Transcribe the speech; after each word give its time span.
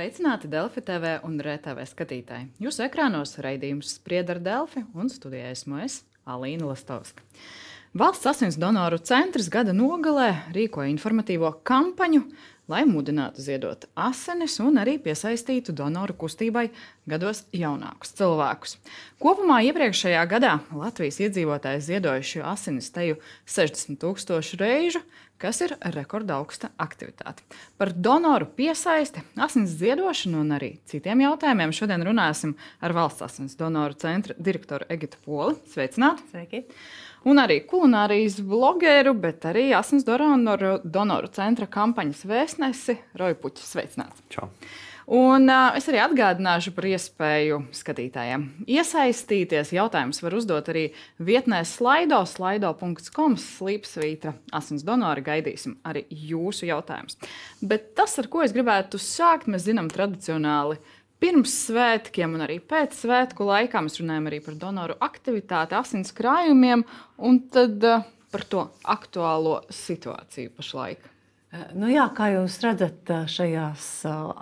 Sveicināti 0.00 0.48
Delfi 0.48 0.80
TV 0.80 1.18
un 1.28 1.34
RTV 1.44 1.82
skatītāji. 1.84 2.46
Jūsu 2.64 2.86
ekrānos 2.86 3.34
raidījums 3.44 3.90
Sprieda 3.98 4.32
ar 4.32 4.38
Delfi 4.40 4.80
un 4.96 5.10
studijā 5.12 5.50
esmu 5.52 5.82
es, 5.84 5.98
Alīna 6.24 6.70
Lastovska. 6.70 7.20
Valsts 8.00 8.30
asins 8.30 8.56
donoru 8.56 8.96
centrs 9.04 9.50
gada 9.52 9.74
nogalē 9.76 10.30
rīkoja 10.56 10.88
informatīvo 10.88 11.50
kampaņu, 11.68 12.22
lai 12.70 12.84
mudinātu 12.86 13.42
ziedot 13.42 13.86
asinis 13.98 14.58
un 14.62 14.78
arī 14.80 14.96
piesaistītu 15.02 15.74
donoru 15.76 16.14
kustībai 16.22 16.68
gados 17.10 17.42
jaunākus 17.56 18.14
cilvēkus. 18.18 18.76
Kopumā 19.22 19.60
iepriekšējā 19.70 20.22
gadā 20.30 20.58
Latvijas 20.76 21.18
iedzīvotāji 21.24 21.82
ziedojuši 21.88 22.44
asinis 22.46 22.92
teju 22.94 23.18
60 23.50 23.98
tūkstošu 24.00 24.60
reižu, 24.60 25.02
kas 25.40 25.62
ir 25.64 25.74
rekordaugsta 25.96 26.70
aktivitāte. 26.80 27.44
Par 27.80 27.94
donoru 27.96 28.46
piesaisti, 28.56 29.24
asins 29.40 29.72
ziedošanu 29.80 30.42
un 30.44 30.56
arī 30.58 30.74
citiem 30.90 31.24
jautājumiem 31.24 31.72
šodien 31.76 32.04
runāsim 32.06 32.56
ar 32.84 32.94
Valsts 32.96 33.24
asins 33.26 33.56
donoru 33.58 33.96
centra 34.00 34.36
direktoru 34.38 34.88
Egitu 34.92 35.20
Poli. 35.24 35.56
Sveicināti! 35.72 36.28
Sveiki! 36.30 36.66
Un 37.28 37.40
arī 37.42 37.60
kulinārijas 37.68 38.40
blogeru, 38.46 39.14
bet 39.18 39.44
arī 39.50 39.70
asins 39.76 40.06
donoru, 40.06 40.78
donoru 40.84 41.32
centra 41.34 41.68
kampaņas 41.70 42.22
vēstnesi 42.28 43.00
Roju 43.20 43.40
Puķu. 43.42 43.66
Sveicināts! 43.66 44.24
Čau. 44.32 44.48
Un, 45.10 45.48
uh, 45.50 45.72
es 45.74 45.88
arī 45.90 45.98
atgādināšu 46.04 46.70
par 46.76 46.86
iespēju 46.86 47.56
skatītājiem 47.74 48.44
iesaistīties. 48.70 49.72
Jautājumus 49.74 50.22
var 50.22 50.36
uzdot 50.38 50.68
arī 50.70 50.84
vietnē 51.18 51.64
slaido, 51.66 52.20
slaido.com 52.30 53.34
slīpsvītra 53.42 54.36
asins 54.54 54.86
donori. 54.86 55.24
Gaidīsim 55.26 55.80
arī 55.82 56.04
jūsu 56.14 56.68
jautājumus. 56.70 57.18
Bet 57.58 57.90
tas, 57.98 58.14
ar 58.22 58.30
ko 58.30 58.44
es 58.46 58.54
gribētu 58.54 59.02
sākt, 59.02 59.50
mēs 59.50 59.66
zinām 59.66 59.90
tradicionāli 59.90 60.78
pirms 61.20 61.54
svētkiem 61.66 62.34
un 62.36 62.46
arī 62.46 62.58
pēc 62.64 62.96
svētku 63.04 63.46
laikā 63.48 63.84
mēs 63.84 64.00
runājam 64.00 64.30
arī 64.30 64.40
par 64.44 64.58
donoru 64.64 64.98
aktivitāti, 65.04 65.76
asins 65.78 66.14
krājumiem 66.16 66.86
un 67.28 67.40
tad 67.52 67.86
uh, 67.86 68.04
par 68.30 68.46
to 68.48 68.66
aktuālo 68.88 69.60
situāciju 69.74 70.54
pašlaik. 70.56 71.10
Nu 71.74 71.88
jā, 71.90 72.04
kā 72.14 72.28
jūs 72.30 72.60
redzat, 72.62 73.10
šajās 73.26 73.84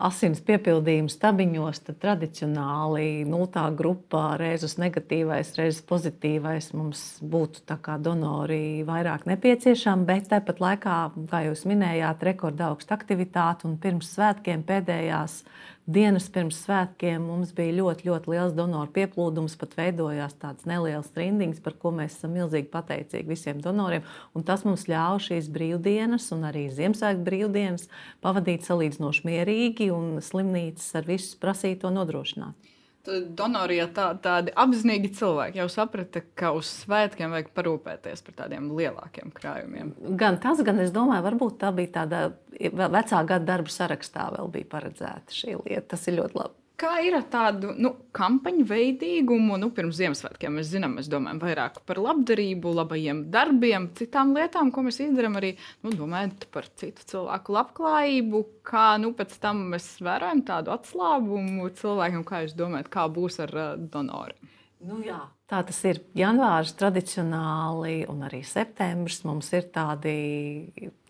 asins 0.04 0.42
piepildījuma 0.44 1.08
stabiņos, 1.08 1.80
tradicionāli 2.02 3.24
nultā 3.24 3.62
grupā, 3.72 4.34
reizes 4.36 4.76
negatīvais, 4.76 5.54
reizes 5.56 5.80
pozitīvais 5.88 6.68
mums 6.76 7.06
būtu 7.24 7.78
donori 8.04 8.84
vairāk 8.84 9.24
nepieciešami, 9.24 10.04
bet 10.04 10.28
tāpat 10.34 10.60
laikā, 10.60 10.98
kā 11.32 11.40
jūs 11.46 11.64
minējāt, 11.70 12.28
rekorda 12.28 12.68
augsta 12.68 13.00
aktivitāte 13.00 13.64
un 13.64 13.80
pirms 13.80 14.12
svētkiem 14.12 14.68
pēdējās 14.68 15.40
dienas 15.88 16.28
pirms 16.32 16.60
svētkiem 16.66 17.24
mums 17.24 17.54
bija 17.56 17.74
ļoti, 17.80 18.06
ļoti 18.10 18.32
liels 18.34 18.54
donoru 18.56 18.92
pieplūdums. 18.94 19.56
Pat 19.60 19.74
veidojās 19.78 20.36
tādas 20.40 20.68
nelielas 20.68 21.10
rindiņas, 21.16 21.62
par 21.64 21.78
ko 21.80 21.92
mēs 21.96 22.18
esam 22.18 22.36
milzīgi 22.36 22.70
pateicīgi 22.72 23.32
visiem 23.32 23.62
donoriem. 23.64 24.06
Un 24.36 24.46
tas 24.46 24.64
mums 24.68 24.86
ļāva 24.90 25.18
šīs 25.24 25.50
brīvdienas 25.54 26.30
un 26.36 26.46
arī 26.50 26.68
Ziemassvētku 26.76 27.26
brīvdienas 27.26 27.88
pavadīt 28.24 28.68
salīdzinoši 28.68 29.28
mierīgi 29.28 29.92
un 29.94 30.18
slimnīcas 30.24 30.90
ar 31.00 31.08
visu 31.08 31.38
prasīto 31.42 31.92
nodrošināt 31.94 32.74
donori, 33.08 33.78
ja 33.78 33.86
tā, 33.92 34.08
tādi 34.22 34.52
apzinīgi 34.58 35.10
cilvēki 35.16 35.60
jau 35.60 35.68
saprata, 35.72 36.22
ka 36.38 36.52
uz 36.56 36.68
svētkiem 36.82 37.32
vajag 37.34 37.50
parūpēties 37.56 38.24
par 38.26 38.36
tādiem 38.42 38.68
lielākiem 38.76 39.32
krājumiem. 39.34 39.94
Gan 40.20 40.38
tas, 40.42 40.60
gan 40.66 40.80
es 40.82 40.92
domāju, 40.94 41.24
varbūt 41.24 41.58
tā 41.62 41.72
bija 41.74 41.94
tāda 42.00 42.22
vecā 42.58 43.24
gada 43.24 43.44
darba 43.54 43.72
sarakstā 43.72 44.30
vēl 44.36 44.54
bija 44.54 44.72
paredzēta 44.76 45.34
šī 45.34 45.58
lieta. 45.60 45.86
Tas 45.94 46.08
ir 46.10 46.18
ļoti 46.20 46.38
labi. 46.38 46.58
Kā 46.78 47.00
ir 47.02 47.16
ar 47.18 47.24
tādu 47.26 47.72
nu, 47.74 47.90
kampaņu 48.14 48.62
veidīgumu? 48.68 49.56
Nu, 49.58 49.72
pirms 49.74 49.96
Ziemassvētkiem 49.98 50.60
mēs 50.60 50.68
zinām, 50.70 50.92
mēs 50.94 51.08
domājam 51.10 51.40
vairāk 51.42 51.80
par 51.88 51.98
labdarību, 51.98 52.70
labajiem 52.76 53.24
darbiem, 53.34 53.88
citām 53.98 54.30
lietām, 54.36 54.70
ko 54.70 54.84
mēs 54.86 55.00
izdarām 55.02 55.40
arī 55.40 55.56
nu, 55.82 55.90
domājot 55.90 56.46
par 56.54 56.68
citu 56.78 57.02
cilvēku 57.10 57.56
labklājību. 57.56 58.44
Kā 58.70 58.92
nu, 59.02 59.10
pēc 59.18 59.34
tam 59.42 59.64
mēs 59.72 59.88
vērojam 60.06 60.44
tādu 60.46 60.70
atslābumu 60.76 61.66
cilvēkiem, 61.80 62.22
kā 62.30 62.44
jūs 62.44 62.54
domājat, 62.62 62.92
kā 62.94 63.08
būs 63.10 63.42
ar 63.42 63.56
uh, 63.58 63.74
donoru? 63.90 64.38
Nu, 64.86 65.00
jā. 65.02 65.18
Tā 65.50 65.62
tas 65.66 65.78
ir. 65.88 65.98
Janvārs 66.16 66.74
tradicionāli, 66.78 68.04
un 68.10 68.22
arī 68.28 68.44
septembris 68.46 69.24
mums 69.26 69.48
ir 69.56 69.66
tādi 69.74 70.12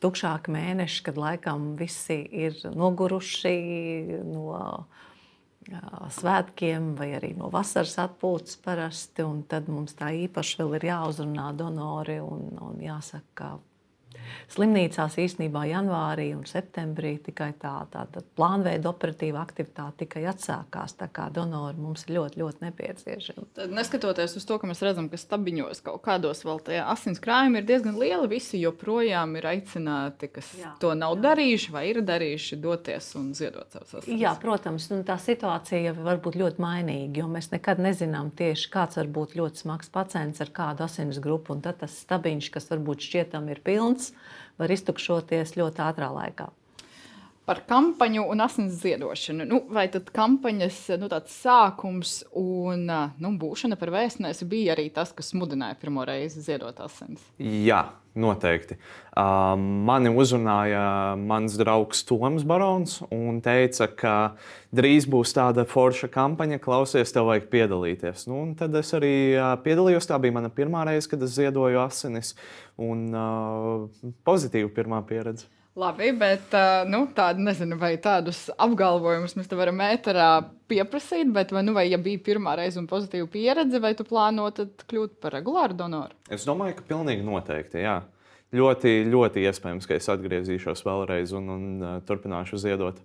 tukšāki 0.01 0.55
mēneši, 0.55 1.03
kad 1.09 1.21
laikam 1.21 1.75
visi 1.77 2.23
ir 2.47 2.57
noguruši 2.73 3.53
no 4.25 4.87
svētkiem 6.17 6.95
vai 6.97 7.11
arī 7.19 7.35
no 7.37 7.51
vasaras 7.53 7.99
atpūtas 8.01 8.57
parasti. 8.65 9.27
Tad 9.53 9.69
mums 9.69 9.97
tā 9.99 10.15
īpaši 10.25 10.63
vēl 10.63 10.79
ir 10.79 10.89
jāuzrunā 10.89 11.51
donori 11.59 12.21
un, 12.25 12.49
un 12.65 12.81
jāsaka, 12.81 13.27
ka 13.37 13.51
Slimnīcās 14.53 15.19
īstenībā 15.21 15.65
janvārī 15.69 16.31
un 16.37 16.45
septembrī 16.49 17.17
tikai 17.25 17.51
tā, 17.61 17.75
tā, 17.93 18.05
tā 18.13 18.23
plānveida 18.39 18.91
operatīva 18.91 19.43
aktivitāte 19.43 20.05
tikai 20.05 20.25
atsākās. 20.31 20.97
Tā 20.99 21.11
kā 21.13 21.29
donori 21.35 21.79
mums 21.81 22.07
ir 22.07 22.17
ļoti, 22.17 22.41
ļoti 22.43 22.65
nepieciešami. 22.67 23.47
Tad, 23.59 23.75
neskatoties 23.75 24.37
uz 24.39 24.47
to, 24.49 24.59
ka 24.61 24.71
mēs 24.71 24.83
redzam, 24.85 25.11
ka 25.13 25.21
stabiņos 25.21 25.83
kaut 25.87 26.03
kādos 26.07 26.45
vēl 26.47 26.63
tajā 26.67 26.87
asins 26.93 27.23
krājumi 27.23 27.61
ir 27.61 27.69
diezgan 27.69 27.99
lieli, 28.01 28.31
visi 28.33 28.61
joprojām 28.63 29.37
ir 29.39 29.49
aicināti, 29.53 30.31
kas 30.33 30.51
jā, 30.59 30.73
to 30.83 30.95
nav 30.99 31.17
jā. 31.17 31.23
darījuši 31.29 31.75
vai 31.75 31.85
ir 31.93 32.03
darījuši, 32.07 32.61
doties 32.63 33.11
un 33.19 33.31
ziedot 33.39 33.69
savus 33.75 33.99
asinis. 34.01 34.23
Jā, 34.23 34.35
protams, 34.41 34.89
nu, 34.93 35.01
tā 35.07 35.19
situācija 35.23 35.95
var 35.99 36.21
būt 36.25 36.39
ļoti 36.41 36.63
mainīga, 36.63 37.23
jo 37.23 37.29
mēs 37.31 37.51
nekad 37.55 37.83
nezinām 37.83 38.33
tieši 38.39 38.71
kāds 38.73 38.99
var 39.01 39.11
būt 39.19 39.37
ļoti 39.39 39.65
smags 39.65 39.93
pacients 39.93 40.43
ar 40.45 40.53
kādu 40.55 40.87
asins 40.87 41.21
grupu, 41.23 41.57
un 41.57 41.63
tad 41.65 41.81
tas 41.83 41.95
stabiņš, 42.05 42.51
kas 42.55 42.69
varbūt 42.73 43.05
šķietam 43.09 43.49
ir 43.53 43.63
pilns, 43.65 44.13
var 44.59 44.75
iztukšoties 44.75 45.57
ļoti 45.59 45.85
ātrā 45.85 46.11
laikā. 46.15 46.49
Par 47.49 47.63
kampaņu 47.65 48.27
un 48.29 48.43
asins 48.45 48.75
ziedošanu. 48.83 49.47
Nu, 49.49 49.63
vai 49.73 49.87
tad 49.89 50.11
kampaņas 50.13 50.83
nu, 51.01 51.09
sākums 51.33 52.19
un 52.37 52.85
nu, 52.85 53.31
būšana 53.41 53.79
par 53.81 53.95
vēstnesi 53.95 54.45
bija 54.49 54.75
arī 54.75 54.91
tas, 54.93 55.15
kas 55.17 55.33
mudināja 55.33 55.79
pirmo 55.81 56.05
reizi 56.05 56.45
ziedot 56.45 56.77
asins? 56.85 57.25
Jā, 57.41 57.87
noteikti. 58.19 58.77
Uh, 59.17 59.55
mani 59.89 60.13
uzrunāja 60.13 61.17
mans 61.17 61.57
draugs 61.57 62.05
Toms 62.05 62.45
Barons 62.45 63.01
un 63.09 63.41
teica, 63.41 63.89
ka 63.97 64.15
drīz 64.77 65.09
būs 65.09 65.33
tāda 65.33 65.65
forša 65.69 66.13
kampaņa, 66.13 66.61
klausies, 66.61 67.17
tev 67.17 67.31
vajag 67.33 67.49
piedalīties. 67.53 68.29
Nu, 68.29 68.45
tad 68.61 68.77
es 68.77 68.93
arī 68.93 69.15
piedalījos. 69.65 70.09
Tā 70.13 70.21
bija 70.21 70.37
mana 70.37 70.53
pirmā 70.53 70.85
reize, 70.89 71.09
kad 71.09 71.25
es 71.25 71.33
ziedoju 71.41 71.81
asinis 71.89 72.37
un 72.77 73.09
uh, 73.09 74.13
pozitīva 74.29 74.69
pirmā 74.77 75.01
pieredze. 75.09 75.49
Labi, 75.79 76.09
bet 76.19 76.55
nu, 76.91 77.05
tādu 77.15 77.45
nezinu, 77.47 77.77
vai 77.79 77.93
tādus 78.03 78.49
apgalvojumus 78.59 79.37
mēs 79.39 79.47
te 79.47 79.55
varam 79.55 79.79
ēterā 79.85 80.31
pieprasīt, 80.67 81.29
bet 81.31 81.53
vai, 81.55 81.63
nu, 81.69 81.75
vai 81.77 81.85
ja 81.87 82.01
bija 82.03 82.19
pirmā 82.27 82.57
reize 82.59 82.81
un 82.81 82.89
pozitīva 82.91 83.29
pieredze, 83.31 83.79
vai 83.79 83.93
tu 83.95 84.07
plāno 84.09 84.49
kļūt 84.51 85.21
par 85.23 85.37
regulāru 85.39 85.79
donoru? 85.79 86.19
Es 86.35 86.49
domāju, 86.49 86.81
ka 86.81 86.89
pilnīgi 86.89 87.23
noteikti. 87.23 87.85
Jā. 87.85 88.01
Ļoti, 88.59 88.97
ļoti 89.13 89.47
iespējams, 89.47 89.87
ka 89.87 90.01
es 90.01 90.11
atgriezīšos 90.11 90.83
vēlreiz 90.83 91.37
un, 91.39 91.49
un 91.55 91.71
uh, 91.79 91.95
turpināšu 92.09 92.59
ziedot. 92.59 92.99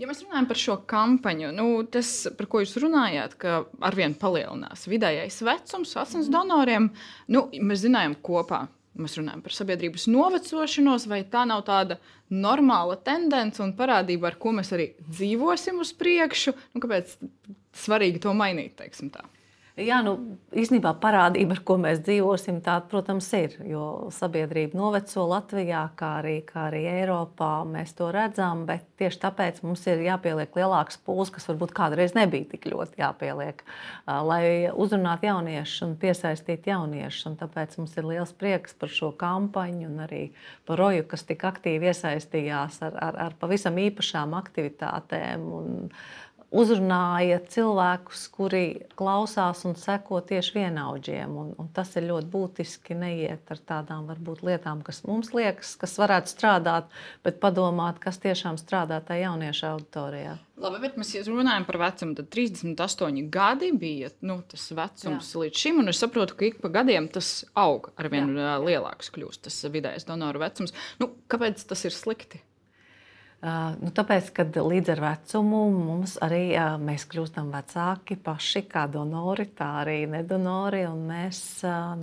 Ja 0.00 0.08
mēs 0.08 0.24
runājam 0.24 0.48
par 0.48 0.64
šo 0.64 0.80
kampaņu, 0.88 1.52
nu, 1.52 1.70
tas, 1.84 2.30
par 2.38 2.48
ko 2.48 2.64
jūs 2.64 2.78
runājāt, 2.80 3.36
ka 3.42 3.64
arvien 3.84 4.16
palielinās 4.16 4.88
vidējais 4.88 5.42
vecums 5.44 5.96
asins 6.00 6.32
donoriem, 6.32 6.88
nu, 7.28 7.48
mēs 7.60 7.84
zinājām 7.84 8.16
kopā 8.24 8.70
mēs 8.98 9.16
runājam 9.18 9.42
par 9.44 9.54
sabiedrības 9.54 10.06
novecošanos, 10.10 11.06
vai 11.10 11.22
tā 11.30 11.44
nav 11.48 11.64
tāda 11.68 11.98
normāla 12.30 12.98
tendence 13.04 13.62
un 13.62 13.74
parādība, 13.78 14.30
ar 14.30 14.38
ko 14.40 14.54
mēs 14.56 14.72
arī 14.76 14.90
dzīvosim 15.08 15.80
uz 15.82 15.92
priekšu? 15.96 16.56
Nu, 16.74 16.82
kāpēc 16.82 17.16
svarīgi 17.84 18.22
to 18.22 18.34
mainīt? 18.36 18.80
Jā, 19.80 20.00
nu, 20.04 20.12
īstenībā 20.52 20.90
parādība, 21.00 21.54
ar 21.56 21.60
ko 21.64 21.76
mēs 21.80 22.02
dzīvosim, 22.04 22.58
tā, 22.64 22.74
protams, 22.90 23.28
ir. 23.38 23.54
Jo 23.64 24.10
sabiedrība 24.12 24.76
noveco 24.76 25.24
Latvijā, 25.30 25.82
kā 25.96 26.10
arī, 26.18 26.34
kā 26.44 26.66
arī 26.68 26.82
Eiropā. 26.90 27.62
Mēs 27.68 27.94
to 27.96 28.10
redzam, 28.12 28.66
bet 28.68 28.84
tieši 29.00 29.20
tāpēc 29.22 29.62
mums 29.64 29.86
ir 29.88 30.02
jāpieliek 30.04 30.56
lielāks 30.58 31.00
pūles, 31.06 31.32
kas 31.32 31.48
varbūt 31.48 31.72
kādreiz 31.76 32.16
nebija 32.18 32.50
tik 32.52 32.68
ļoti 32.72 33.00
jāpieliek, 33.00 33.64
lai 34.06 34.42
uzrunātu 34.70 35.30
jauniešus 35.30 35.86
un 35.88 35.96
piesaistītu 36.02 36.74
jauniešus. 36.74 37.30
Un 37.30 37.38
tāpēc 37.40 37.78
mums 37.80 37.96
ir 37.96 38.10
liels 38.10 38.34
prieks 38.36 38.76
par 38.76 38.92
šo 38.92 39.14
kampaņu 39.20 39.88
un 39.88 40.04
arī 40.08 40.24
par 40.68 40.82
Roju, 40.82 41.06
kas 41.08 41.24
tik 41.28 41.46
aktīvi 41.48 41.88
iesaistījās 41.92 42.82
ar, 42.84 43.00
ar, 43.00 43.22
ar 43.28 43.38
pavisam 43.40 43.80
īpašām 43.80 44.36
aktivitātēm. 44.42 45.48
Un, 45.60 45.88
uzrunāja 46.50 47.38
cilvēkus, 47.50 48.24
kuri 48.34 48.64
klausās 48.98 49.62
un 49.68 49.76
seko 49.78 50.20
tieši 50.26 50.56
vienaudžiem. 50.58 51.36
Un, 51.42 51.52
un 51.60 51.70
tas 51.74 51.92
ir 51.98 52.08
ļoti 52.08 52.30
būtiski 52.32 52.96
neiet 52.98 53.50
ar 53.54 53.62
tādām 53.70 54.08
varbūt, 54.10 54.42
lietām, 54.46 54.82
kas 54.86 55.04
mums 55.06 55.32
liekas, 55.36 55.76
kas 55.80 55.96
varētu 56.00 56.34
strādāt, 56.34 56.90
bet 57.26 57.40
padomāt, 57.42 58.02
kas 58.02 58.18
tiešām 58.22 58.58
strādā 58.60 58.98
tajā 59.06 59.28
jauniešu 59.30 59.68
auditorijā. 59.70 60.36
Labi, 60.60 60.82
bet 60.82 60.98
mēs 61.00 61.14
runājam 61.24 61.64
par 61.68 61.78
vecumu. 61.80 62.18
Tad 62.18 62.28
38 62.34 63.30
gadi 63.32 63.70
bija 63.72 64.10
nu, 64.26 64.40
tas 64.50 64.66
vecums 64.76 65.30
Jā. 65.32 65.44
līdz 65.44 65.62
šim, 65.62 65.80
un 65.80 65.92
es 65.92 66.02
saprotu, 66.02 66.36
ka 66.36 66.48
ik 66.50 66.60
pa 66.60 66.72
gadiem 66.74 67.08
tas 67.12 67.46
aug 67.56 67.88
ar 67.96 68.10
vien 68.12 68.34
Jā. 68.36 68.58
lielāks 68.60 69.08
kļūst, 69.14 69.46
tas 69.46 69.62
vidējais 69.72 70.08
donoru 70.10 70.42
vecums. 70.42 70.76
Nu, 71.00 71.12
kāpēc 71.32 71.64
tas 71.70 71.86
ir 71.88 71.96
slikti? 71.96 72.42
Nu, 73.40 73.88
tāpēc, 73.96 74.26
kad 74.36 74.52
līdz 74.52 74.90
ar 74.92 75.00
vecumu 75.00 75.62
mums 75.72 76.18
arī 76.20 76.52
mēs 76.84 77.06
kļūstam 77.08 77.48
vecāki 77.54 78.18
paši, 78.20 78.66
kā 78.68 78.82
donori, 78.92 79.46
tā 79.56 79.68
arī 79.80 80.02
nedonori. 80.12 80.82
Mēs 80.92 81.40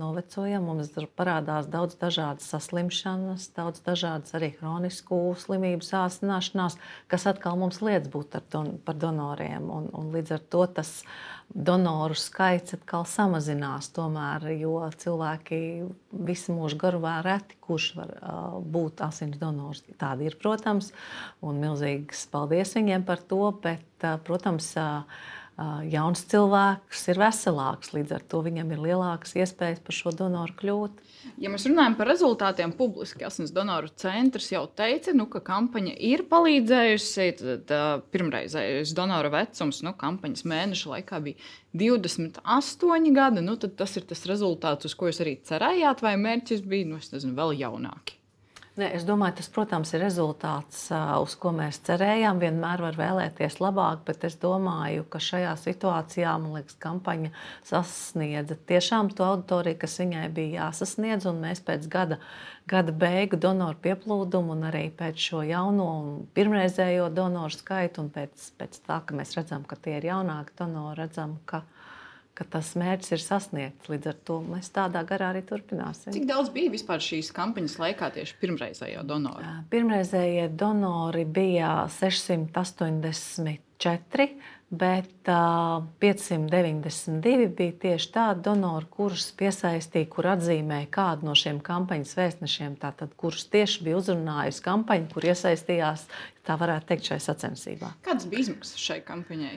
novecojam, 0.00 0.66
mums 0.66 0.90
parādās 1.14 1.70
daudz 1.70 1.94
dažādas 2.00 2.50
saslimšanas, 2.50 3.52
daudz 3.54 3.84
dažādas 3.86 4.34
arī 4.34 4.50
chronisku 4.56 5.20
slimību 5.38 5.86
sāsināšanās, 5.86 6.74
kas 7.06 7.30
atkal 7.30 7.54
mums 7.62 7.78
liedz 7.86 8.10
būt 8.10 8.40
don, 8.50 8.74
par 8.82 8.98
donoriem. 8.98 9.70
Un, 9.70 9.86
un 9.94 10.10
līdz 10.18 10.40
ar 10.40 10.46
to 10.50 10.66
tas 10.80 10.96
donoru 11.54 12.16
skaits 12.18 12.76
atkal 12.76 13.06
samazinās. 13.08 13.88
Tomēr, 13.96 14.50
jo 14.60 14.82
cilvēki 15.00 15.60
visu 16.28 16.54
mūžu 16.56 16.78
garumā 16.80 17.18
reti 17.24 17.58
kurš 17.64 17.88
var 17.98 18.14
uh, 18.18 18.58
būt 18.60 19.02
asins 19.04 19.38
donors. 19.40 19.82
Tādi 20.00 20.28
ir, 20.28 20.38
protams, 20.40 20.92
un 21.44 21.60
milzīgs 21.62 22.26
paldies 22.32 22.74
viņiem 22.76 23.04
par 23.08 23.22
to. 23.30 23.42
Bet, 23.64 23.86
uh, 24.02 24.16
protams, 24.24 24.70
uh, 24.80 25.04
jauns 25.90 26.20
cilvēks 26.30 27.00
ir 27.10 27.18
veselāks, 27.18 27.90
līdz 27.94 28.12
ar 28.14 28.24
to 28.30 28.42
viņam 28.46 28.68
ir 28.74 28.82
lielākas 28.84 29.34
iespējas 29.40 29.80
par 29.82 29.96
šo 29.96 30.12
donoru 30.14 30.54
kļūt. 30.60 31.00
Ja 31.42 31.50
mēs 31.50 31.66
runājam 31.66 31.96
par 31.98 32.10
rezultātiem, 32.12 32.74
publiski 32.78 33.26
asins 33.26 33.50
donoru 33.54 33.90
centrs 33.98 34.52
jau 34.52 34.64
teica, 34.78 35.14
nu, 35.18 35.26
ka 35.30 35.42
kampaņa 35.44 35.96
ir 36.10 36.22
palīdzējusi. 36.30 37.26
Tad, 37.40 37.74
pirmreizējais 38.14 38.94
donoru 38.96 39.32
vecums 39.34 39.82
nu, 39.86 39.94
kampaņas 39.98 40.46
mēneša 40.48 40.92
laikā 40.94 41.20
bija 41.26 41.50
28 41.82 43.10
gadi. 43.16 43.42
Nu, 43.44 43.58
tas 43.58 43.98
ir 43.98 44.06
tas 44.08 44.22
rezultāts, 44.30 44.86
uz 44.86 44.94
ko 44.98 45.10
jūs 45.10 45.22
arī 45.24 45.38
cerējāt, 45.48 46.06
vai 46.06 46.14
mērķis 46.22 46.62
bija 46.66 46.92
nu, 46.92 47.02
nezinu, 47.02 47.34
vēl 47.38 47.58
jaunāki? 47.64 48.17
Ne, 48.78 48.92
es 48.94 49.02
domāju, 49.02 49.34
tas, 49.40 49.48
protams, 49.50 49.90
ir 49.96 50.04
rezultāts, 50.04 50.84
uz 51.18 51.32
ko 51.42 51.50
mēs 51.56 51.80
cerējām. 51.88 52.38
Vienmēr 52.38 52.78
var 52.84 52.98
vēlēties 52.98 53.56
labāk, 53.58 54.04
bet 54.06 54.22
es 54.28 54.36
domāju, 54.38 55.02
ka 55.10 55.18
šajā 55.18 55.56
situācijā 55.58 56.36
liekas, 56.44 56.76
kampaņa 56.84 57.32
sasniedza 57.66 58.54
tiešām 58.70 59.10
to 59.18 59.26
auditoriju, 59.26 59.80
kas 59.82 59.98
viņai 59.98 60.28
bija 60.36 60.68
jāsasniedz. 60.68 61.26
Mēs 61.40 61.64
pēc 61.66 61.88
gada, 61.90 62.20
gada 62.70 62.94
beigu 62.94 63.40
donoru 63.42 63.82
pieplūdumu 63.82 64.54
un 64.54 64.68
arī 64.70 64.84
pēc 64.94 65.26
šo 65.26 65.42
jauno 65.48 65.88
un 65.96 66.14
pirmreizējo 66.38 67.10
donoru 67.18 67.58
skaitu, 67.58 68.06
un 68.06 68.14
pēc, 68.14 68.52
pēc 68.62 68.78
tā, 68.86 69.00
ka 69.02 69.18
mēs 69.18 69.34
redzam, 69.40 69.66
ka 69.66 69.74
tie 69.74 69.98
ir 69.98 70.06
jaunāki 70.12 70.54
donori, 70.62 71.00
redzam, 71.02 71.40
ka 71.50 71.64
viņi 71.64 71.77
ka 72.38 72.46
tas 72.46 72.76
mērķis 72.78 73.16
ir 73.16 73.22
sasniegts. 73.24 73.88
Līdz 73.90 74.06
ar 74.12 74.16
to 74.28 74.36
mēs 74.46 74.68
tādā 74.74 75.00
garā 75.06 75.26
arī 75.32 75.42
turpināsim. 75.46 76.12
Cik 76.14 76.26
daudz 76.28 76.48
bija 76.54 76.70
vispār 76.74 76.98
šīs 77.02 77.28
kampaņas 77.34 77.74
laikā 77.82 78.06
tieši 78.14 78.34
pirmreizējo 78.42 79.02
donoru? 79.08 79.44
Pirmreizējie 79.72 80.46
donori 80.58 81.24
bija 81.26 81.70
684. 81.98 84.28
Bet 84.68 85.24
uh, 85.32 85.80
592 85.96 87.48
bija 87.56 87.72
tieši 87.84 88.08
tādi 88.12 88.42
donori, 88.44 88.84
kurus 88.92 89.30
piesaistīja, 89.38 90.10
kur 90.12 90.28
atzīmēja 90.34 90.88
kādu 90.92 91.24
no 91.24 91.32
šiem 91.38 91.58
kampaņas 91.64 92.12
vēstnešiem, 92.18 92.72
tātad, 92.82 93.08
kurus 93.16 93.44
tieši 93.48 93.86
bija 93.86 93.96
uzrunājusi 94.02 94.60
kampaņa, 94.66 95.06
kur 95.14 95.22
iesaistījās, 95.30 96.00
tā 96.44 96.52
varētu 96.60 96.84
teikt, 96.92 97.08
šai 97.08 97.20
sacensībā. 97.30 97.88
Kādas 98.04 98.28
bija 98.28 98.44
izmaksas 98.44 98.84
šai 98.90 99.00
kampaņai? 99.08 99.56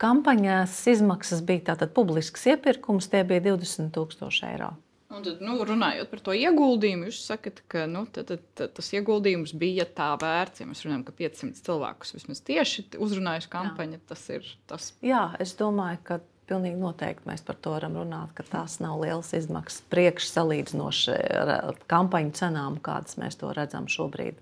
Kampaņas 0.00 0.76
izmaksas 0.88 1.42
bija 1.44 1.72
tātad 1.72 1.92
publisks 1.96 2.46
iepirkums, 2.48 3.10
tie 3.12 3.24
bija 3.28 3.42
20 3.52 3.92
000 3.92 4.52
eiro. 4.52 4.70
Un 5.10 5.24
tad, 5.26 5.40
nu, 5.42 5.56
runājot 5.66 6.06
par 6.06 6.20
to 6.22 6.34
ieguldījumu, 6.38 7.08
jūs 7.08 7.24
sakat, 7.26 7.64
ka 7.68 7.82
nu, 7.90 8.04
tad, 8.14 8.28
tad, 8.30 8.44
tad, 8.54 8.70
tas 8.76 8.90
ieguldījums 8.94 9.56
bija 9.58 9.84
tā 9.84 10.12
vērts. 10.22 10.62
Ja 10.62 10.68
mēs 10.70 10.84
runājam, 10.86 11.02
ka 11.08 11.14
500 11.18 11.64
cilvēkus 11.66 12.14
vismaz 12.14 12.40
tieši 12.46 12.86
uzrunājusi 13.02 13.50
kampaņa, 13.50 13.98
Jā. 13.98 14.04
tas 14.12 14.22
ir 14.30 14.46
tas. 14.70 14.92
Jā, 15.02 15.24
es 15.42 15.56
domāju, 15.58 15.98
ka 16.06 16.20
pilnīgi 16.50 16.78
noteikti 16.80 17.30
mēs 17.30 17.44
par 17.46 17.58
to 17.62 17.74
varam 17.76 17.96
runāt, 18.00 18.34
ka 18.36 18.44
tās 18.46 18.78
nav 18.82 19.00
lielas 19.04 19.32
izmaksas 19.36 19.84
priekš 19.92 20.28
salīdzinoši 20.34 21.16
ar 21.40 21.80
kampaņu 21.90 22.34
cenām, 22.36 22.80
kādas 22.84 23.18
mēs 23.20 23.38
to 23.40 23.52
redzam 23.56 23.88
šobrīd. 23.90 24.40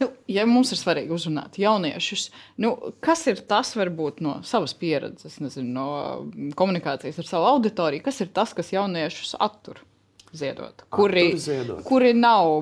Nu, 0.00 0.08
ja 0.30 0.46
mums 0.48 0.72
ir 0.74 0.80
svarīgi 0.80 1.12
uzrunāt 1.14 1.58
jauniešus, 1.60 2.30
nu, 2.62 2.72
kas 3.04 3.26
ir 3.30 3.42
tas, 3.50 3.74
varbūt 3.78 4.22
no 4.24 4.38
savas 4.46 4.74
pieredzes, 4.78 5.38
nezinu, 5.44 5.70
no 5.76 6.50
komunikācijas 6.58 7.20
ar 7.22 7.28
savu 7.28 7.46
auditoriju, 7.52 8.04
kas 8.08 8.18
ir 8.24 8.32
tas, 8.34 8.56
kas 8.56 8.72
jauniešus 8.74 9.36
attur? 9.38 9.84
Ziedot, 10.30 10.84
kuri, 10.94 11.24
ziedot. 11.42 11.80
kuri 11.82 12.12
nav, 12.14 12.60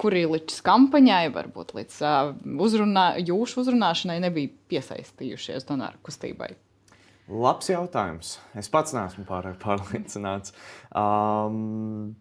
kuri 0.00 0.22
līdz 0.24 0.62
kampaņai, 0.64 1.26
varbūt 1.34 1.74
līdz 1.76 1.98
uh, 2.00 2.30
uzrunā, 2.64 3.10
jūsu 3.20 3.60
uzrunāšanai 3.60 4.22
nebija 4.24 4.52
piesaistījušies 4.72 5.68
donoru 5.68 6.00
kustībai? 6.06 6.54
Labs 7.28 7.70
jautājums. 7.70 8.36
Es 8.58 8.68
pats 8.72 8.92
neesmu 8.96 9.24
pārāk 9.28 9.56
pārliecināts. 9.64 10.52
Um, 10.92 12.14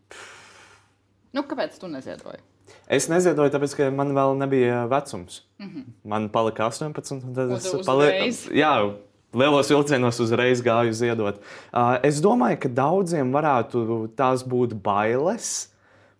nu, 1.35 1.43
kāpēc 1.43 1.79
tu 1.81 1.91
neziedoji? 1.91 2.39
Es 2.87 3.09
neziedoju, 3.11 3.51
tāpēc, 3.51 3.75
ka 3.77 3.89
man 3.95 4.13
vēl 4.15 4.37
nebija 4.39 4.83
vecums. 4.91 5.41
Mm 5.59 5.69
-hmm. 5.69 5.83
Man 6.09 6.29
palika 6.29 6.65
18, 6.69 7.11
un 7.25 7.33
tad 7.35 7.51
es 7.51 7.67
paliku. 7.85 8.31
Jā, 8.55 8.93
lielos 9.33 9.69
vilcienos 9.69 10.19
uzreiz 10.19 10.61
gāju 10.61 10.91
ziedot. 10.91 11.39
Uh, 11.73 11.97
es 12.03 12.21
domāju, 12.21 12.59
ka 12.59 12.69
daudziem 12.69 13.31
varētu 13.31 14.07
tās 14.15 14.43
būt 14.43 14.73
bailes. 14.73 15.72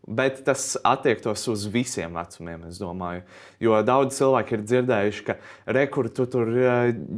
Bet 0.03 0.41
tas 0.43 0.73
attiektos 0.83 1.45
uz 1.47 1.63
visiem 1.71 2.17
vecumiem, 2.19 2.65
es 2.67 2.79
domāju. 2.81 3.21
Jo 3.63 3.77
daudz 3.87 4.17
cilvēku 4.17 4.57
ir 4.57 4.65
dzirdējuši, 4.67 5.23
ka 5.29 5.37
rekur 5.77 6.09
tu 6.11 6.25
tur 6.27 6.51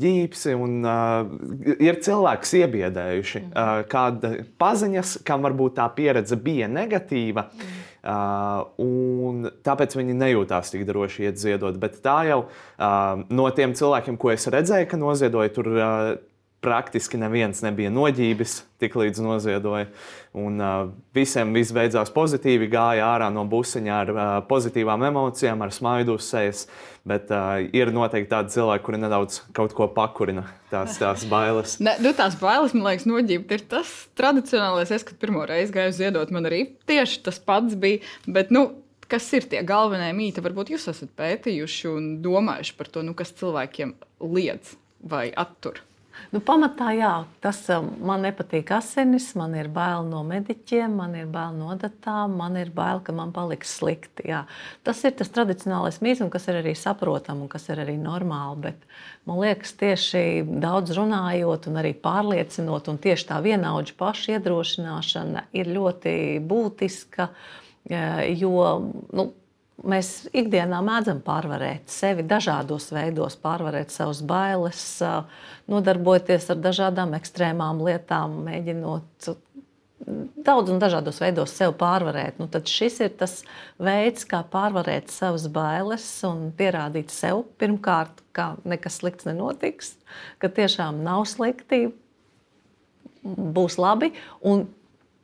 ģīpsi, 0.03 0.53
un 0.53 0.85
uh, 0.85 1.73
ir 1.81 1.97
cilvēks 2.05 2.53
iebiedējuši 2.61 3.41
uh, 3.47 3.73
kāda 3.89 4.35
paziņas, 4.61 5.17
kam 5.25 5.47
varbūt 5.47 5.79
tā 5.79 5.89
pieredze 5.97 6.37
bija 6.37 6.69
negatīva. 6.69 7.49
Mm 7.49 7.81
Uh, 8.05 9.47
tāpēc 9.65 9.95
viņi 9.97 10.13
nejūtās 10.13 10.69
tik 10.69 10.83
droši 10.85 11.25
iet 11.25 11.39
ziedot. 11.41 11.79
Bet 11.81 11.97
tā 12.05 12.19
jau 12.27 12.43
uh, 12.45 13.23
no 13.33 13.47
tiem 13.57 13.73
cilvēkiem, 13.77 14.19
ko 14.21 14.29
es 14.35 14.45
redzēju, 14.53 14.89
ka 14.91 14.99
noziedoja, 15.01 15.53
tur 15.55 15.69
uh, 15.73 16.11
praktiski 16.65 17.19
neviens 17.21 17.61
nebija 17.61 17.91
noģībis, 17.93 18.57
tik 18.81 18.97
līdz 18.97 19.21
noziedoja. 19.21 19.85
Un, 20.35 20.57
uh, 20.59 20.89
visiem 21.15 21.53
viss 21.55 21.73
beidzās 21.75 22.11
pozitīvi, 22.11 22.67
gāja 22.73 23.05
ārā 23.13 23.29
no 23.33 23.45
busiņa 23.47 23.95
ar 23.95 24.11
uh, 24.11 24.21
pozitīvām 24.49 25.05
emocijām, 25.07 25.61
ar 25.63 25.73
smaidu 25.75 26.17
uz 26.17 26.27
sejas. 26.27 26.65
Bet 27.05 27.29
uh, 27.29 27.61
ir 27.77 27.93
noteikti 27.93 28.31
tādi 28.31 28.55
cilvēki, 28.55 28.83
kuri 28.87 28.99
nedaudz 29.03 29.43
kaut 29.55 29.75
ko 29.77 29.87
pakurina, 29.93 30.47
tās, 30.71 30.97
tās 31.01 31.27
bailes. 31.29 31.77
ne, 31.85 31.93
nu, 32.01 32.15
tās 32.17 32.37
bailes, 32.39 32.73
man 32.73 32.89
liekas, 32.89 33.05
noģība 33.09 33.59
ir 33.59 33.67
tas 33.75 33.93
tradicionālais. 34.17 34.91
Es, 34.95 35.05
kad 35.05 35.21
pirmo 35.21 35.45
reizi 35.47 35.75
gāju 35.75 35.93
ziedot, 36.01 36.33
man 36.33 36.49
arī 36.49 36.65
tieši 36.89 37.21
tas 37.29 37.37
pats 37.39 37.77
bija. 37.79 38.01
Bet, 38.25 38.49
nu, 38.51 38.71
kas 39.11 39.27
ir 39.37 39.45
tie 39.49 39.61
galvenie 39.65 40.11
mīti? 40.17 40.43
Varbūt 40.43 40.73
jūs 40.73 40.89
esat 40.91 41.13
pētījuši 41.19 41.91
un 41.91 42.09
domājuši 42.25 42.77
par 42.79 42.89
to, 42.91 43.05
nu, 43.05 43.13
kas 43.17 43.35
cilvēkiem 43.37 43.95
liedz 44.25 44.75
vai 45.05 45.29
attur. 45.31 45.83
Nu, 46.33 46.41
pamatā 46.43 46.89
jā, 46.95 47.11
tas 47.43 47.59
um, 47.71 47.87
man 48.05 48.25
nepatīk 48.25 48.71
asinis, 48.75 49.29
man 49.39 49.53
ir 49.55 49.69
bail 49.71 50.03
no 50.09 50.23
mediķiem, 50.27 50.95
man 50.97 51.13
ir 51.15 51.29
bail 51.31 51.53
no 51.55 51.75
datām, 51.79 52.35
man 52.39 52.57
ir 52.59 52.71
bail, 52.75 52.99
ka 53.05 53.13
man 53.15 53.31
paliks 53.35 53.75
slikti. 53.79 54.25
Jā. 54.31 54.41
Tas 54.85 55.03
ir 55.07 55.15
tas 55.19 55.31
tradicionālais 55.31 56.01
mīts, 56.03 56.23
kas 56.33 56.49
ir 56.51 56.59
arī 56.61 56.73
saprotams 56.77 57.45
un 57.45 57.51
kas 57.51 57.69
ir 57.71 57.83
arī 57.85 57.97
normāli. 58.01 58.63
Bet 58.65 58.83
man 59.29 59.39
liekas, 59.43 59.75
tieši 59.79 60.25
daudz 60.63 60.95
runājot 60.97 61.69
un 61.71 61.79
arī 61.83 61.93
pārliecinot, 62.03 62.89
un 62.91 62.99
tieši 63.01 63.29
tā 63.31 63.39
vienaudžu 63.45 63.95
pašu 63.99 64.35
iedrošināšana 64.35 65.47
ir 65.55 65.71
ļoti 65.77 66.15
būtiska. 66.45 67.29
Jo, 67.85 68.61
nu, 69.13 69.29
Mēs 69.83 70.29
ikdienā 70.31 70.77
mēdzam 70.85 71.19
pārvarēt 71.25 71.91
sevi 71.91 72.23
dažādos 72.23 72.87
veidos, 72.95 73.35
pārvarēt 73.43 73.91
savas 73.91 74.21
bailes, 74.23 74.83
nodarboties 75.67 76.47
ar 76.53 76.61
dažādām 76.63 77.11
ekstrēmām 77.17 77.81
lietām, 77.83 78.37
mēģinot 78.47 79.33
daudz 80.45 80.71
un 80.71 80.79
dažādos 80.81 81.19
veidos 81.21 81.53
sev 81.55 81.73
pārvarēt. 81.79 82.39
Nu, 82.39 82.47
šis 82.47 82.99
ir 83.03 83.13
tas 83.19 83.39
veids, 83.81 84.25
kā 84.29 84.43
pārvarēt 84.51 85.11
savas 85.13 85.47
bailes 85.51 86.05
un 86.27 86.49
pierādīt 86.55 87.13
sev 87.13 87.43
pirmkārt, 87.59 88.21
ka 88.35 88.53
nekas 88.67 89.01
slikts 89.01 89.27
nenotiks, 89.27 89.95
ka 90.39 90.51
tiešām 90.51 91.01
nav 91.05 91.25
slikti, 91.29 91.87
būs 93.25 93.79
labi. 93.81 94.13
Un 94.45 94.67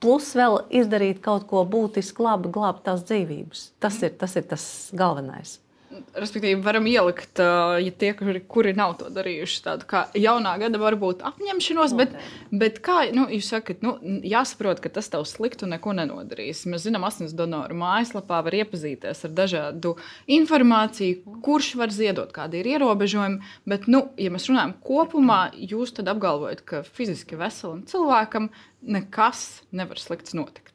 plus 0.01 0.31
vēl 0.37 0.63
izdarīt 0.81 1.21
kaut 1.23 1.45
ko 1.49 1.63
būtisku, 1.69 2.25
labi, 2.25 2.51
glābt 2.53 2.85
tās 2.87 3.05
dzīvības. 3.07 3.67
Tas 3.81 4.01
ir 4.03 4.15
tas, 4.19 4.35
ir 4.39 4.47
tas 4.49 4.65
galvenais. 4.97 5.59
Respektīvi, 6.15 6.61
varam 6.63 6.85
ielikt, 6.87 7.39
ja 7.41 7.91
tie, 7.99 8.11
kuri, 8.15 8.39
kuri 8.47 8.71
nav 8.77 8.93
to 8.99 9.09
darījuši, 9.11 9.57
tādu 9.65 9.87
kā 9.89 10.03
jaunā 10.15 10.53
gada 10.61 10.79
varbūt 10.79 11.23
apņemšanos, 11.27 11.95
bet, 11.99 12.13
bet 12.55 12.79
kā 12.85 13.01
nu, 13.15 13.25
jūs 13.31 13.49
sakat, 13.51 13.83
nu, 13.83 13.97
jāsaprot, 14.27 14.79
ka 14.83 14.91
tas 14.93 15.11
tev 15.11 15.25
sliktu 15.27 15.67
neko 15.67 15.95
nenodarīs. 15.97 16.63
Mēs 16.71 16.85
zinām, 16.87 17.03
asins 17.07 17.35
donoru 17.35 17.75
mājaslapā 17.81 18.39
var 18.47 18.55
iepazīties 18.61 19.25
ar 19.27 19.35
dažādu 19.35 19.97
informāciju, 20.31 21.37
kurš 21.43 21.73
var 21.81 21.91
ziedot, 21.95 22.31
kādi 22.35 22.61
ir 22.61 22.71
ierobežojumi. 22.77 23.41
Bet, 23.67 23.91
nu, 23.91 24.05
ja 24.21 24.31
mēs 24.31 24.47
runājam 24.51 24.77
kopumā, 24.87 25.43
jūs 25.59 25.95
tad 25.99 26.11
apgalvojat, 26.13 26.63
ka 26.63 26.85
fiziski 26.87 27.39
veselam 27.39 27.83
cilvēkam 27.89 28.51
nekas 28.81 29.61
nevar 29.75 29.99
slikts 29.99 30.37
notikt. 30.37 30.70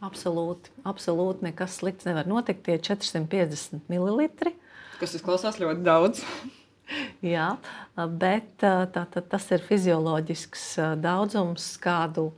Absolūti, 0.00 0.72
absolūti 0.88 1.44
nekas 1.50 1.76
slikts 1.80 2.08
nevar 2.08 2.28
notikt. 2.28 2.64
Tie 2.64 2.78
450 2.80 3.90
ml. 3.92 4.28
Kas 5.00 5.16
izklausās 5.18 5.60
ļoti 5.60 5.84
daudz. 5.84 6.24
Jā, 7.34 7.52
bet 8.18 8.48
tā, 8.62 8.74
tā, 8.90 9.04
tas 9.06 9.46
ir 9.54 9.62
fizioloģisks 9.62 10.64
daudzums, 11.04 11.74
kādu 11.82 12.30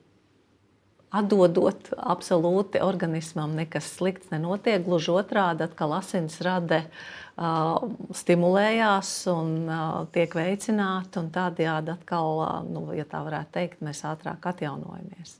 atdodot 1.12 1.90
absolūti 1.96 2.80
organismam, 2.82 3.52
nekas 3.56 3.90
slikts 3.98 4.32
nenotiek. 4.32 4.82
Gluži 4.84 5.12
otrādi, 5.12 5.66
atkal 5.66 5.92
asinsrade 5.98 6.82
uh, 6.86 7.84
stimulējās 8.16 9.12
un 9.32 9.54
uh, 9.68 10.02
tiek 10.14 10.34
veicināta, 10.36 11.20
un 11.20 11.30
tādējādi 11.34 11.94
atkal, 11.94 12.42
uh, 12.46 12.58
nu, 12.66 12.88
ja 12.96 13.06
tā 13.08 13.22
varētu 13.26 13.56
teikt, 13.58 13.84
mēs 13.84 14.04
ātrāk 14.08 14.50
atjaunojamies. 14.54 15.36